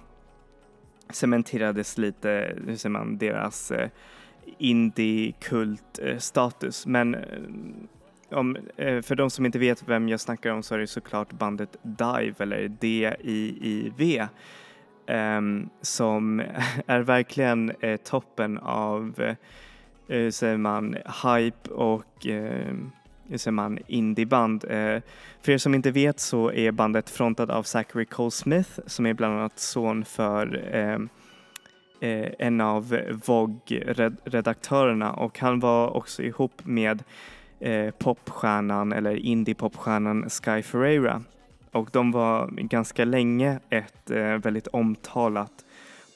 cementerades 1.10 1.98
lite, 1.98 2.56
hur 2.66 2.76
säger 2.76 2.92
man, 2.92 3.18
deras 3.18 3.70
eh, 3.70 3.84
uh, 3.84 3.90
indie-kult-status. 4.58 6.86
Eh, 6.86 6.90
Men 6.90 7.14
uh, 7.14 7.22
om, 8.30 8.56
uh, 8.56 9.02
för 9.02 9.14
de 9.14 9.30
som 9.30 9.46
inte 9.46 9.58
vet 9.58 9.88
vem 9.88 10.08
jag 10.08 10.20
snackar 10.20 10.50
om 10.50 10.62
så 10.62 10.74
är 10.74 10.78
det 10.78 10.86
såklart 10.86 11.32
bandet 11.32 11.76
Dive 11.82 12.34
eller 12.38 12.68
D-I-I-V 12.68 14.20
um, 14.20 14.28
ehm, 15.06 15.68
som 15.80 16.42
är 16.86 17.00
verkligen 17.00 17.72
toppen 18.04 18.58
av 18.58 19.36
eh, 20.08 20.30
säger 20.30 20.56
man, 20.56 20.96
hype 21.24 21.70
och 21.70 22.26
eh, 22.26 22.74
säger 23.36 23.50
man, 23.50 23.78
indieband. 23.86 24.64
Eh, 24.64 25.00
för 25.42 25.52
er 25.52 25.58
som 25.58 25.74
inte 25.74 25.90
vet 25.90 26.20
så 26.20 26.52
är 26.52 26.72
bandet 26.72 27.10
frontat 27.10 27.50
av 27.50 27.62
Zachary 27.62 28.04
Cole 28.04 28.30
Smith 28.30 28.70
som 28.86 29.06
är 29.06 29.14
bland 29.14 29.38
annat 29.38 29.58
son 29.58 30.04
för 30.04 30.74
eh, 30.74 30.98
eh 32.10 32.30
en 32.38 32.60
av 32.60 32.98
Vogue-redaktörerna 33.26 35.12
och 35.12 35.38
han 35.38 35.60
var 35.60 35.96
också 35.96 36.22
ihop 36.22 36.66
med 36.66 37.02
eh, 37.60 37.90
popstjärnan 37.90 38.92
eller 38.92 39.16
indie-popstjärnan 39.16 40.28
Sky 40.28 40.62
Ferreira 40.62 41.22
och 41.72 41.88
de 41.92 42.12
var 42.12 42.48
ganska 42.50 43.04
länge 43.04 43.60
ett 43.70 44.10
eh, 44.10 44.36
väldigt 44.36 44.66
omtalat 44.66 45.64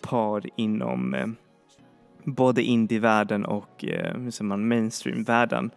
par 0.03 0.43
inom 0.57 1.15
eh, 1.15 1.27
både 2.25 2.63
indievärlden 2.63 3.45
och 3.45 3.85
eh, 3.85 4.17
hur 4.19 4.31
säger 4.31 4.49
man. 4.49 5.71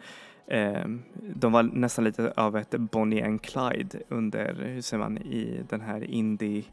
Eh, 0.47 0.88
de 1.36 1.51
var 1.51 1.63
nästan 1.63 2.06
lite 2.06 2.34
av 2.36 2.58
ett 2.58 2.69
Bonnie 2.69 3.23
and 3.23 3.41
Clyde 3.41 3.99
under, 4.10 4.56
hur 4.73 4.82
säger 4.82 5.03
man, 5.03 5.17
i 5.17 5.63
den 5.69 5.82
här 5.82 6.03
indie 6.03 6.63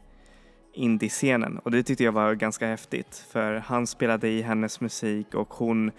indie-scenen 0.73 1.57
och 1.57 1.71
det 1.71 1.83
tyckte 1.83 2.03
jag 2.03 2.11
var 2.11 2.33
ganska 2.33 2.67
häftigt 2.67 3.25
för 3.31 3.53
han 3.53 3.87
spelade 3.87 4.29
i 4.29 4.41
hennes 4.41 4.81
musik 4.81 5.33
och 5.33 5.53
hon 5.53 5.91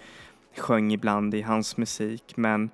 sjöng 0.57 0.93
ibland 0.93 1.35
i 1.35 1.43
hans 1.43 1.77
musik 1.77 2.37
men 2.37 2.71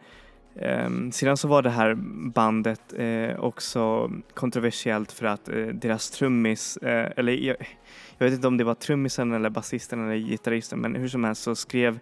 eh, 0.55 0.91
sedan 1.13 1.37
så 1.37 1.49
var 1.49 1.63
det 1.63 1.71
här 1.71 1.95
bandet 2.29 2.95
eh, 2.97 3.41
också 3.41 4.11
kontroversiellt 4.35 5.13
för 5.13 5.27
att 5.27 5.49
eh, 5.49 5.67
deras 5.67 6.11
trummis, 6.11 6.77
eh, 6.77 7.13
eller 7.17 7.33
jag, 7.33 7.57
jag 8.19 8.27
vet 8.27 8.35
inte 8.35 8.49
om 8.49 8.57
det 8.57 8.65
var 8.65 8.75
trummisen 8.75 9.33
eller 9.33 9.51
basisten 9.51 10.05
eller 10.05 10.17
gitarristen 10.17 10.81
men 10.81 10.95
hur 10.95 11.09
som 11.09 11.25
helst 11.25 11.43
så 11.43 11.55
skrev 11.55 11.99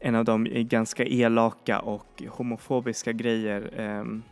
en 0.00 0.14
av 0.14 0.24
dem 0.24 0.46
ganska 0.50 1.04
elaka 1.04 1.80
och 1.80 2.22
homofobiska 2.28 3.12
grejer. 3.12 3.70
Ehm, 3.76 4.22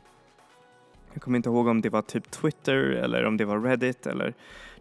jag 1.13 1.23
kommer 1.23 1.37
inte 1.37 1.49
ihåg 1.49 1.67
om 1.67 1.81
det 1.81 1.91
var 1.91 2.03
typ 2.03 2.31
Twitter 2.31 2.77
eller 2.77 3.25
om 3.25 3.37
det 3.37 3.45
var 3.45 3.61
Reddit 3.61 4.07
eller 4.07 4.35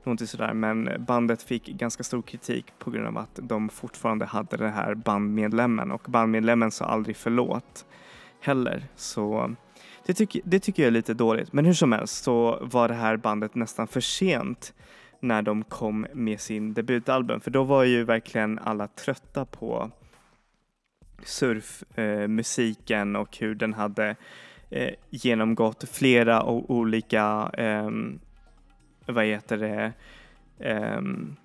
någonting 0.04 0.28
sådär 0.28 0.54
men 0.54 0.90
bandet 1.00 1.44
fick 1.44 1.68
ganska 1.68 2.04
stor 2.04 2.22
kritik 2.22 2.66
på 2.80 2.92
grund 2.92 3.08
av 3.08 3.18
att 3.18 3.40
de 3.42 3.70
fortfarande 3.70 4.26
hade 4.26 4.58
den 4.58 4.74
här 4.74 4.96
bandmedlemmen 4.96 5.92
och 5.92 6.02
bandmedlemmen 6.08 6.72
sa 6.72 6.86
aldrig 6.86 7.18
förlåt 7.18 7.86
heller. 8.40 8.84
Så 8.96 9.56
det, 10.06 10.14
tyck, 10.14 10.38
det 10.44 10.60
tycker 10.60 10.84
jag 10.84 10.88
är 10.88 10.92
lite 10.92 11.14
dåligt 11.14 11.54
men 11.54 11.66
hur 11.66 11.74
som 11.74 11.92
helst 11.92 12.24
så 12.24 12.60
var 12.62 12.88
det 12.88 12.94
här 12.94 13.18
bandet 13.18 13.56
nästan 13.56 13.88
för 13.88 14.02
sent 14.02 14.74
när 15.22 15.42
de 15.42 15.64
kom 15.64 16.08
med 16.14 16.42
sin 16.42 16.74
debutalbum 16.74 17.42
för 17.42 17.52
då 17.52 17.64
var 17.64 17.84
ju 17.84 18.04
verkligen 18.04 18.60
alla 18.60 18.88
trötta 18.88 19.46
på 19.46 19.92
surfmusiken 21.24 23.16
eh, 23.16 23.22
och 23.22 23.38
hur 23.38 23.56
den 23.56 23.74
hade 23.74 24.16
eh, 24.70 24.94
genomgått 25.10 25.90
flera 25.90 26.44
olika, 26.46 27.52
eh, 27.54 27.90
vad 29.06 29.26
heter 29.26 29.58
det, 29.58 29.94
ehm, 30.60 31.36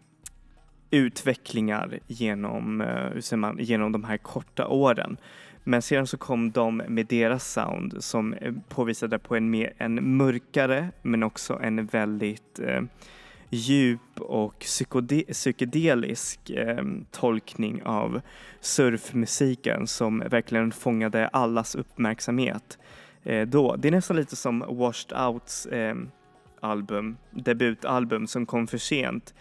utvecklingar 0.91 1.99
genom, 2.07 2.81
eh, 2.81 2.87
hur 2.87 3.37
man, 3.37 3.59
genom 3.59 3.93
de 3.93 4.05
här 4.05 4.17
korta 4.17 4.69
åren. 4.69 5.17
Men 5.65 5.83
sedan 5.83 6.07
så 6.07 6.17
kom 6.17 6.51
de 6.51 6.77
med 6.77 7.07
deras 7.07 7.53
sound 7.53 8.05
som 8.05 8.33
eh, 8.33 8.55
påvisade 8.69 9.19
på 9.19 9.37
en, 9.37 9.51
mer, 9.51 9.73
en 9.79 10.17
mörkare 10.17 10.89
men 11.03 11.23
också 11.23 11.59
en 11.63 11.87
väldigt 11.87 12.59
eh, 12.59 12.83
djup 13.51 14.21
och 14.21 14.59
psykedelisk 15.31 16.51
eh, 16.51 16.85
tolkning 17.11 17.83
av 17.83 18.21
surfmusiken 18.61 19.87
som 19.87 20.19
verkligen 20.19 20.73
fångade 20.73 21.29
allas 21.29 21.75
uppmärksamhet 21.75 22.79
eh, 23.25 23.47
då. 23.47 23.77
Det 23.77 23.89
är 23.89 23.93
nästan 23.93 24.17
lite 24.17 24.37
som 24.37 24.65
Washed 24.69 25.19
Outs 25.19 25.67
eh, 25.67 25.97
album, 26.61 27.17
debutalbum 27.31 28.27
som 28.27 28.47
kom 28.47 28.67
för 28.67 28.79
sent 28.79 29.35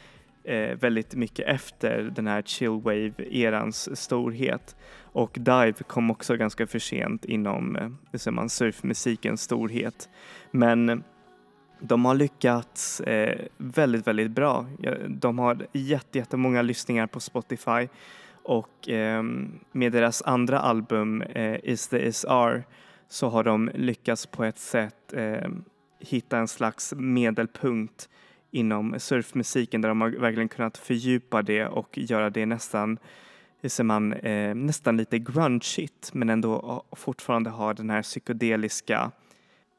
eh, 0.43 0.77
väldigt 0.77 1.15
mycket 1.15 1.47
efter 1.47 2.11
den 2.15 2.27
här 2.27 2.41
chillwave-erans 2.41 3.95
storhet. 3.95 4.75
Och 5.01 5.31
Dive 5.33 5.73
kom 5.87 6.11
också 6.11 6.35
ganska 6.35 6.67
för 6.67 6.79
sent 6.79 7.25
inom 7.25 7.75
eh, 7.75 8.31
man, 8.31 8.49
surfmusikens 8.49 9.41
storhet. 9.41 10.09
Men 10.51 11.03
de 11.79 12.05
har 12.05 12.15
lyckats 12.15 12.99
eh, 13.01 13.45
väldigt, 13.57 14.07
väldigt 14.07 14.31
bra. 14.31 14.65
De 15.07 15.39
har 15.39 15.67
jättemånga 15.73 16.61
lyssningar 16.61 17.07
på 17.07 17.19
Spotify 17.19 17.87
och 18.43 18.89
eh, 18.89 19.23
med 19.71 19.91
deras 19.91 20.21
andra 20.21 20.59
album 20.59 21.21
eh, 21.21 21.59
Is 21.63 21.87
the 21.87 22.07
Is 22.07 22.25
R 22.29 22.63
så 23.07 23.29
har 23.29 23.43
de 23.43 23.71
lyckats 23.73 24.25
på 24.25 24.43
ett 24.43 24.59
sätt 24.59 25.13
eh, 25.13 25.49
hitta 25.99 26.37
en 26.37 26.47
slags 26.47 26.93
medelpunkt 26.97 28.09
inom 28.51 28.95
surfmusiken 28.99 29.81
där 29.81 29.89
de 29.89 30.01
har 30.01 30.09
verkligen 30.09 30.49
kunnat 30.49 30.77
fördjupa 30.77 31.41
det 31.41 31.67
och 31.67 31.97
göra 31.97 32.29
det 32.29 32.45
nästan 32.45 32.97
ser 33.69 33.83
man, 33.83 34.13
eh, 34.13 34.55
nästan 34.55 34.97
lite 34.97 35.19
grungeigt 35.19 36.13
men 36.13 36.29
ändå 36.29 36.83
fortfarande 36.91 37.49
ha 37.49 37.73
den 37.73 37.89
här 37.89 38.01
psykedeliska 38.01 39.11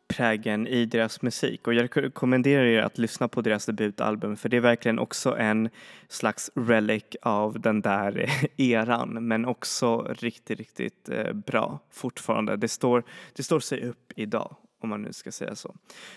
prägen 0.09 0.67
i 0.67 0.87
deras 0.87 1.23
musik 1.23 1.67
och 1.67 1.75
jag 1.75 1.89
rekommenderar 1.97 2.65
er 2.65 2.83
att 2.83 2.99
lyssna 2.99 3.29
på 3.29 3.41
deras 3.41 3.67
debutalbum 3.67 4.37
för 4.37 4.49
det 4.49 4.57
är 4.57 4.61
verkligen 4.61 4.99
också 4.99 5.37
en 5.37 5.69
slags 6.09 6.51
relic 6.55 7.05
av 7.23 7.61
den 7.61 7.81
där 7.81 8.31
eran 8.57 9.29
men 9.29 9.45
också 9.45 10.15
riktigt, 10.19 10.59
riktigt 10.59 11.09
eh, 11.09 11.33
bra 11.33 11.79
fortfarande. 11.91 12.57
Det 12.57 12.69
står, 12.69 13.05
det 13.33 13.43
står 13.43 13.61
sig 13.61 13.89
upp 13.89 14.13
idag 14.17 14.57
om 14.81 14.89
man 14.89 15.03
nu 15.03 15.13
ska 15.13 15.33
säga 15.33 15.55
så. 15.55 15.75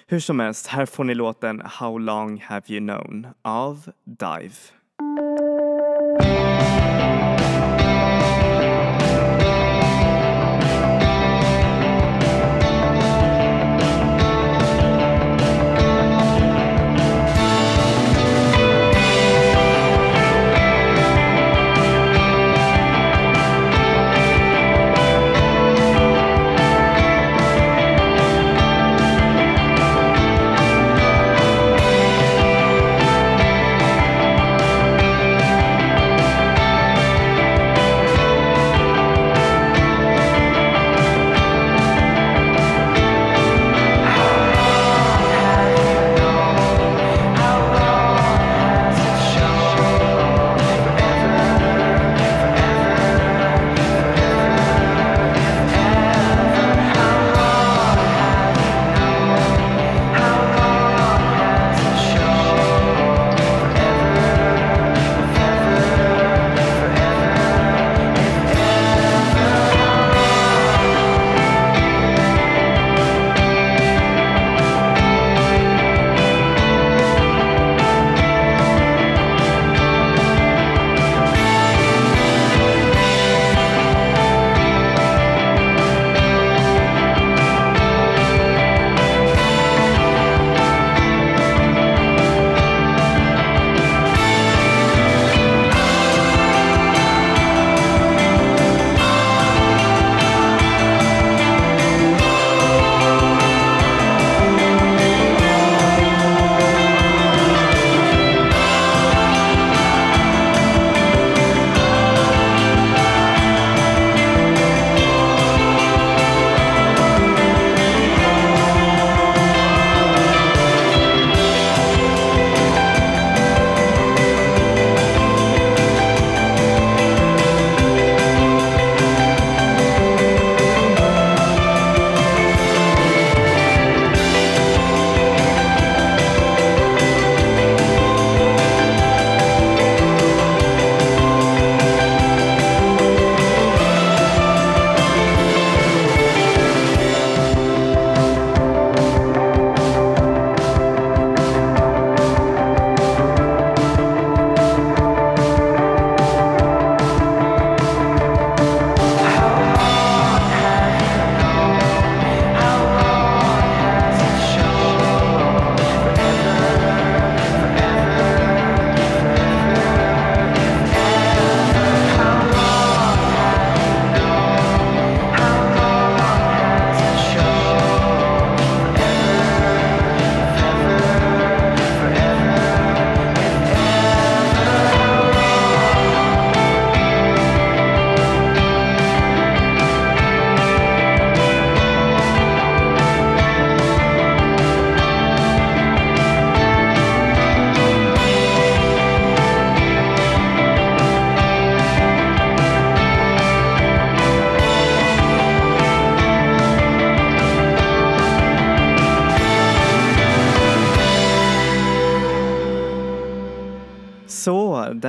Hur 0.08 0.20
som 0.20 0.40
helst, 0.40 0.68
här 0.68 0.86
får 0.86 1.04
ni 1.04 1.14
låten 1.14 1.62
How 1.66 1.98
long 1.98 2.40
have 2.40 2.64
you 2.68 2.80
known 2.80 3.28
av 3.42 3.92
Dive. 4.04 4.56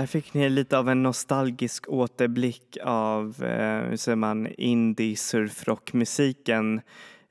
Där 0.00 0.06
fick 0.06 0.34
ni 0.34 0.48
lite 0.48 0.78
av 0.78 0.88
en 0.88 1.02
nostalgisk 1.02 1.88
återblick 1.88 2.78
av, 2.82 3.44
eh, 3.44 3.88
hur 3.88 3.96
säger 3.96 4.16
man, 4.16 4.46
indie 4.46 5.16
surfrockmusiken. 5.16 6.80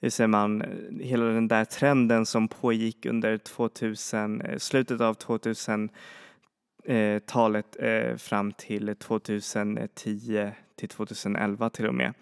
Hur 0.01 0.09
säger 0.09 0.27
man, 0.27 0.63
hela 1.01 1.25
den 1.25 1.47
där 1.47 1.65
trenden 1.65 2.25
som 2.25 2.47
pågick 2.47 3.05
under 3.05 3.37
2000, 3.37 4.41
eh, 4.41 4.57
slutet 4.57 5.01
av 5.01 5.13
2000-talet 5.13 7.77
eh, 7.79 7.89
eh, 7.89 8.17
fram 8.17 8.51
till 8.51 8.95
2010 8.95 10.51
till 10.75 10.89
2011 10.89 11.69
till 11.69 11.87
och 11.87 11.95
med. 11.95 12.13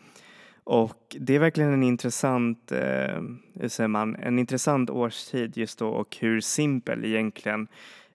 Och 0.64 1.16
det 1.20 1.36
är 1.36 1.40
verkligen 1.40 1.74
en 1.74 1.84
intressant, 1.84 2.72
eh, 2.72 3.22
hur 3.54 3.70
säger 3.70 3.88
man, 3.88 4.16
en 4.16 4.40
intressant 4.40 4.90
årstid 4.90 5.58
just 5.58 5.80
då 5.80 5.90
och 5.90 6.18
hur 6.20 6.42
simpel 6.42 7.06
egentligen 7.06 7.68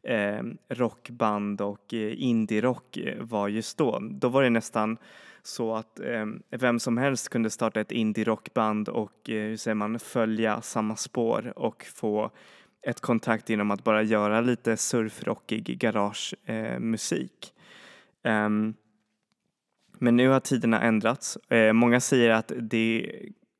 eh, 0.03 0.42
rockband 0.68 1.61
och 1.61 1.94
eh, 1.94 2.22
indie-rock 2.22 2.96
eh, 2.96 3.22
var 3.22 3.48
just 3.48 3.78
då. 3.78 3.98
Då 4.11 4.28
var 4.28 4.42
det 4.42 4.50
nästan 4.50 4.96
så 5.42 5.74
att 5.74 6.00
eh, 6.00 6.26
vem 6.50 6.80
som 6.80 6.98
helst 6.98 7.28
kunde 7.28 7.50
starta 7.50 7.80
ett 7.80 7.92
indie-rockband 7.92 8.88
och 8.88 9.30
eh, 9.30 9.34
hur 9.34 9.57
säger 9.57 9.74
man, 9.74 9.98
följa 9.98 10.61
samma 10.61 10.96
spår 10.96 11.53
och 11.57 11.86
få 11.94 12.30
ett 12.82 13.00
kontrakt 13.00 13.48
genom 13.48 13.70
att 13.70 13.84
bara 13.84 14.03
göra 14.03 14.40
lite 14.40 14.76
surfrockig 14.76 15.78
garagemusik. 15.78 17.53
Eh, 18.24 18.32
ehm, 18.32 18.74
men 19.98 20.16
nu 20.16 20.28
har 20.28 20.40
tiderna 20.40 20.80
ändrats. 20.80 21.36
Eh, 21.36 21.72
många 21.72 22.00
säger 22.00 22.30
att 22.30 22.53
det, 22.57 23.12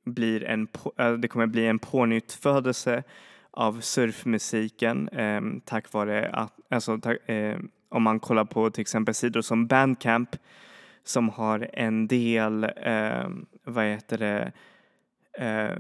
blir 0.05 0.45
en, 0.45 0.69
eh, 0.99 1.13
det 1.13 1.29
kommer 1.29 1.47
bli 1.47 1.67
en 1.67 1.79
pånyttfödelse 1.79 3.03
av 3.53 3.81
surfmusiken 3.81 5.09
eh, 5.09 5.41
tack 5.65 5.93
vare 5.93 6.29
att, 6.33 6.53
alltså, 6.71 6.99
tack, 6.99 7.29
eh, 7.29 7.59
om 7.89 8.03
man 8.03 8.21
kollar 8.21 8.45
på 8.45 8.71
till 8.71 8.81
exempel 8.81 9.15
sidor 9.15 9.41
som 9.41 9.67
Bandcamp 9.67 10.37
som 11.05 11.29
har 11.29 11.71
en 11.73 12.07
del, 12.07 12.65
eh, 12.65 13.29
vad 13.65 13.85
heter 13.85 14.19
det, 14.19 14.53
eh, 15.39 15.77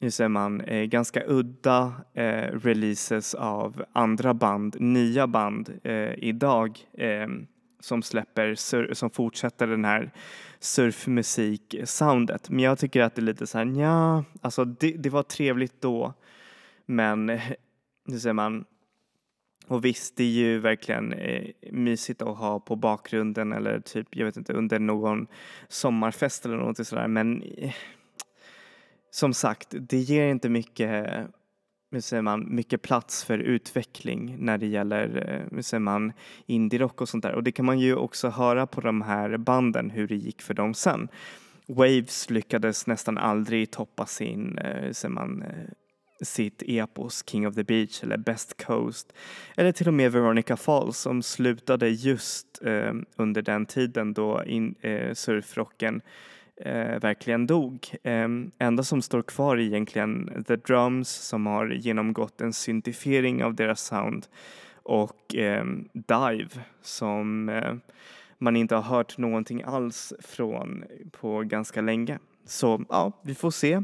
hur 0.00 0.10
säger 0.10 0.28
man, 0.28 0.60
eh, 0.60 0.84
ganska 0.84 1.22
udda 1.26 1.92
eh, 2.14 2.58
releases 2.62 3.34
av 3.34 3.84
andra 3.92 4.34
band, 4.34 4.76
nya 4.80 5.26
band 5.26 5.80
eh, 5.84 6.14
idag 6.18 6.78
eh, 6.98 7.28
som 7.80 8.02
släpper, 8.02 8.54
sur- 8.54 8.94
som 8.94 9.10
fortsätter 9.10 9.66
den 9.66 9.84
här 9.84 10.10
surfmusik-soundet. 10.60 12.50
Men 12.50 12.58
jag 12.60 12.78
tycker 12.78 13.00
att 13.02 13.14
det 13.14 13.20
är 13.20 13.24
lite 13.24 13.46
så 13.46 13.58
här, 13.58 13.80
ja, 13.80 14.24
alltså 14.40 14.64
det, 14.64 14.90
det 14.90 15.10
var 15.10 15.22
trevligt 15.22 15.80
då, 15.82 16.14
men 16.92 17.26
nu 17.26 17.40
hur 18.08 18.18
säger 18.18 18.32
man, 18.32 18.64
och 19.66 19.84
visst, 19.84 20.16
det 20.16 20.24
är 20.24 20.28
ju 20.28 20.58
verkligen 20.58 21.12
eh, 21.12 21.46
mysigt 21.72 22.22
att 22.22 22.38
ha 22.38 22.60
på 22.60 22.76
bakgrunden 22.76 23.52
eller 23.52 23.80
typ, 23.80 24.16
jag 24.16 24.26
vet 24.26 24.36
inte, 24.36 24.52
under 24.52 24.78
någon 24.78 25.26
sommarfest 25.68 26.44
eller 26.44 26.56
något 26.56 26.86
sådär, 26.86 27.08
men 27.08 27.42
eh, 27.42 27.74
som 29.10 29.34
sagt, 29.34 29.68
det 29.70 29.98
ger 29.98 30.28
inte 30.28 30.48
mycket, 30.48 31.06
hur 31.90 32.00
säger 32.00 32.22
man, 32.22 32.54
mycket 32.54 32.82
plats 32.82 33.24
för 33.24 33.38
utveckling 33.38 34.36
när 34.38 34.58
det 34.58 34.66
gäller, 34.66 35.28
eh, 35.28 35.54
hur 35.56 35.62
säger 35.62 35.80
man, 35.80 36.12
indie-rock 36.46 37.00
och 37.00 37.08
sånt 37.08 37.22
där. 37.22 37.34
Och 37.34 37.42
det 37.42 37.52
kan 37.52 37.64
man 37.64 37.78
ju 37.78 37.96
också 37.96 38.28
höra 38.28 38.66
på 38.66 38.80
de 38.80 39.02
här 39.02 39.36
banden 39.36 39.90
hur 39.90 40.08
det 40.08 40.16
gick 40.16 40.42
för 40.42 40.54
dem 40.54 40.74
sen. 40.74 41.08
Waves 41.66 42.30
lyckades 42.30 42.86
nästan 42.86 43.18
aldrig 43.18 43.70
toppa 43.70 44.06
sin, 44.06 44.58
eh, 44.58 44.82
hur 44.82 44.92
säger 44.92 45.14
man, 45.14 45.42
eh, 45.42 45.68
sitt 46.22 46.62
epos 46.66 47.24
King 47.26 47.46
of 47.46 47.54
the 47.54 47.64
Beach 47.64 48.02
eller 48.02 48.16
Best 48.16 48.64
Coast 48.66 49.12
eller 49.56 49.72
till 49.72 49.88
och 49.88 49.94
med 49.94 50.12
Veronica 50.12 50.56
Falls 50.56 50.98
som 50.98 51.22
slutade 51.22 51.88
just 51.88 52.62
eh, 52.62 52.92
under 53.16 53.42
den 53.42 53.66
tiden 53.66 54.12
då 54.12 54.44
in, 54.44 54.74
eh, 54.80 55.14
surfrocken 55.14 56.00
eh, 56.56 57.00
verkligen 57.00 57.46
dog. 57.46 57.88
Eh, 58.02 58.28
enda 58.58 58.82
som 58.82 59.02
står 59.02 59.22
kvar 59.22 59.56
är 59.56 59.60
egentligen 59.60 60.44
The 60.48 60.56
Drums 60.56 61.08
som 61.08 61.46
har 61.46 61.68
genomgått 61.68 62.40
en 62.40 62.52
syntifiering 62.52 63.44
av 63.44 63.54
deras 63.54 63.80
sound 63.80 64.26
och 64.82 65.34
eh, 65.34 65.64
Dive 65.92 66.50
som 66.82 67.48
eh, 67.48 67.74
man 68.38 68.56
inte 68.56 68.74
har 68.74 68.82
hört 68.82 69.18
någonting 69.18 69.62
alls 69.62 70.12
från 70.18 70.84
på 71.12 71.40
ganska 71.40 71.80
länge. 71.80 72.18
Så 72.44 72.84
ja, 72.88 73.12
vi 73.22 73.34
får 73.34 73.50
se 73.50 73.82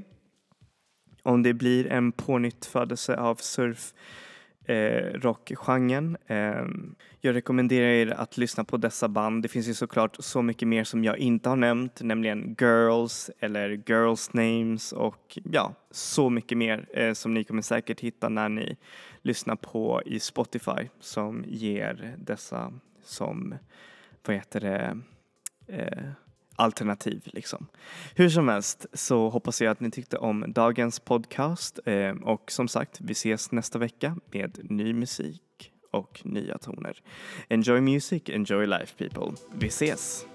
om 1.29 1.43
det 1.43 1.55
blir 1.55 1.87
en 1.87 2.13
pånyttfödelse 2.13 3.17
av 3.17 3.35
surf 3.35 3.95
eh, 4.65 5.21
rockgenren. 5.21 6.17
Eh, 6.27 6.65
jag 7.21 7.35
rekommenderar 7.35 7.87
er 7.87 8.07
att 8.07 8.37
lyssna 8.37 8.65
på 8.65 8.77
dessa 8.77 9.09
band. 9.09 9.43
Det 9.43 9.49
finns 9.49 9.69
ju 9.69 9.75
såklart 9.75 10.17
så 10.19 10.43
mycket 10.43 10.69
mer 10.69 10.85
som 10.85 11.05
jag 11.05 11.19
inte 11.19 11.49
har 11.49 11.57
nämnt, 11.57 12.01
nämligen 12.03 12.57
Girls 12.61 13.31
eller 13.39 13.69
Girls 13.69 14.33
Names 14.33 14.93
och 14.93 15.39
ja, 15.53 15.75
så 15.91 16.31
mycket 16.31 16.59
mer 16.59 16.89
eh, 16.95 17.13
som 17.13 17.35
ni 17.35 17.45
kommer 17.45 17.63
säkert 17.63 18.01
hitta 18.01 18.29
när 18.29 18.49
ni 18.49 18.77
lyssnar 19.23 19.57
på 19.57 20.03
i 20.07 20.21
Spotify 20.21 20.89
som 21.01 21.45
ger 21.47 22.15
dessa 22.19 22.73
som, 23.05 23.55
vad 24.27 24.37
heter 24.37 24.61
det, 24.61 25.01
eh, 25.67 26.09
alternativ 26.59 27.23
liksom. 27.25 27.67
Hur 28.15 28.29
som 28.29 28.49
helst 28.49 28.87
så 28.93 29.29
hoppas 29.29 29.61
jag 29.61 29.71
att 29.71 29.81
ni 29.81 29.91
tyckte 29.91 30.17
om 30.17 30.45
dagens 30.49 31.01
podcast 31.01 31.79
ehm, 31.87 32.19
och 32.19 32.51
som 32.53 32.69
sagt, 32.69 33.01
vi 33.01 33.13
ses 33.13 33.53
nästa 33.53 33.79
vecka 33.79 34.17
med 34.33 34.59
ny 34.63 34.93
musik 34.93 35.73
och 35.91 36.21
nya 36.25 36.59
toner. 36.59 37.03
Enjoy 37.49 37.81
music, 37.81 38.23
enjoy 38.27 38.67
life 38.67 39.09
people. 39.09 39.37
Vi 39.55 39.67
ses! 39.67 40.27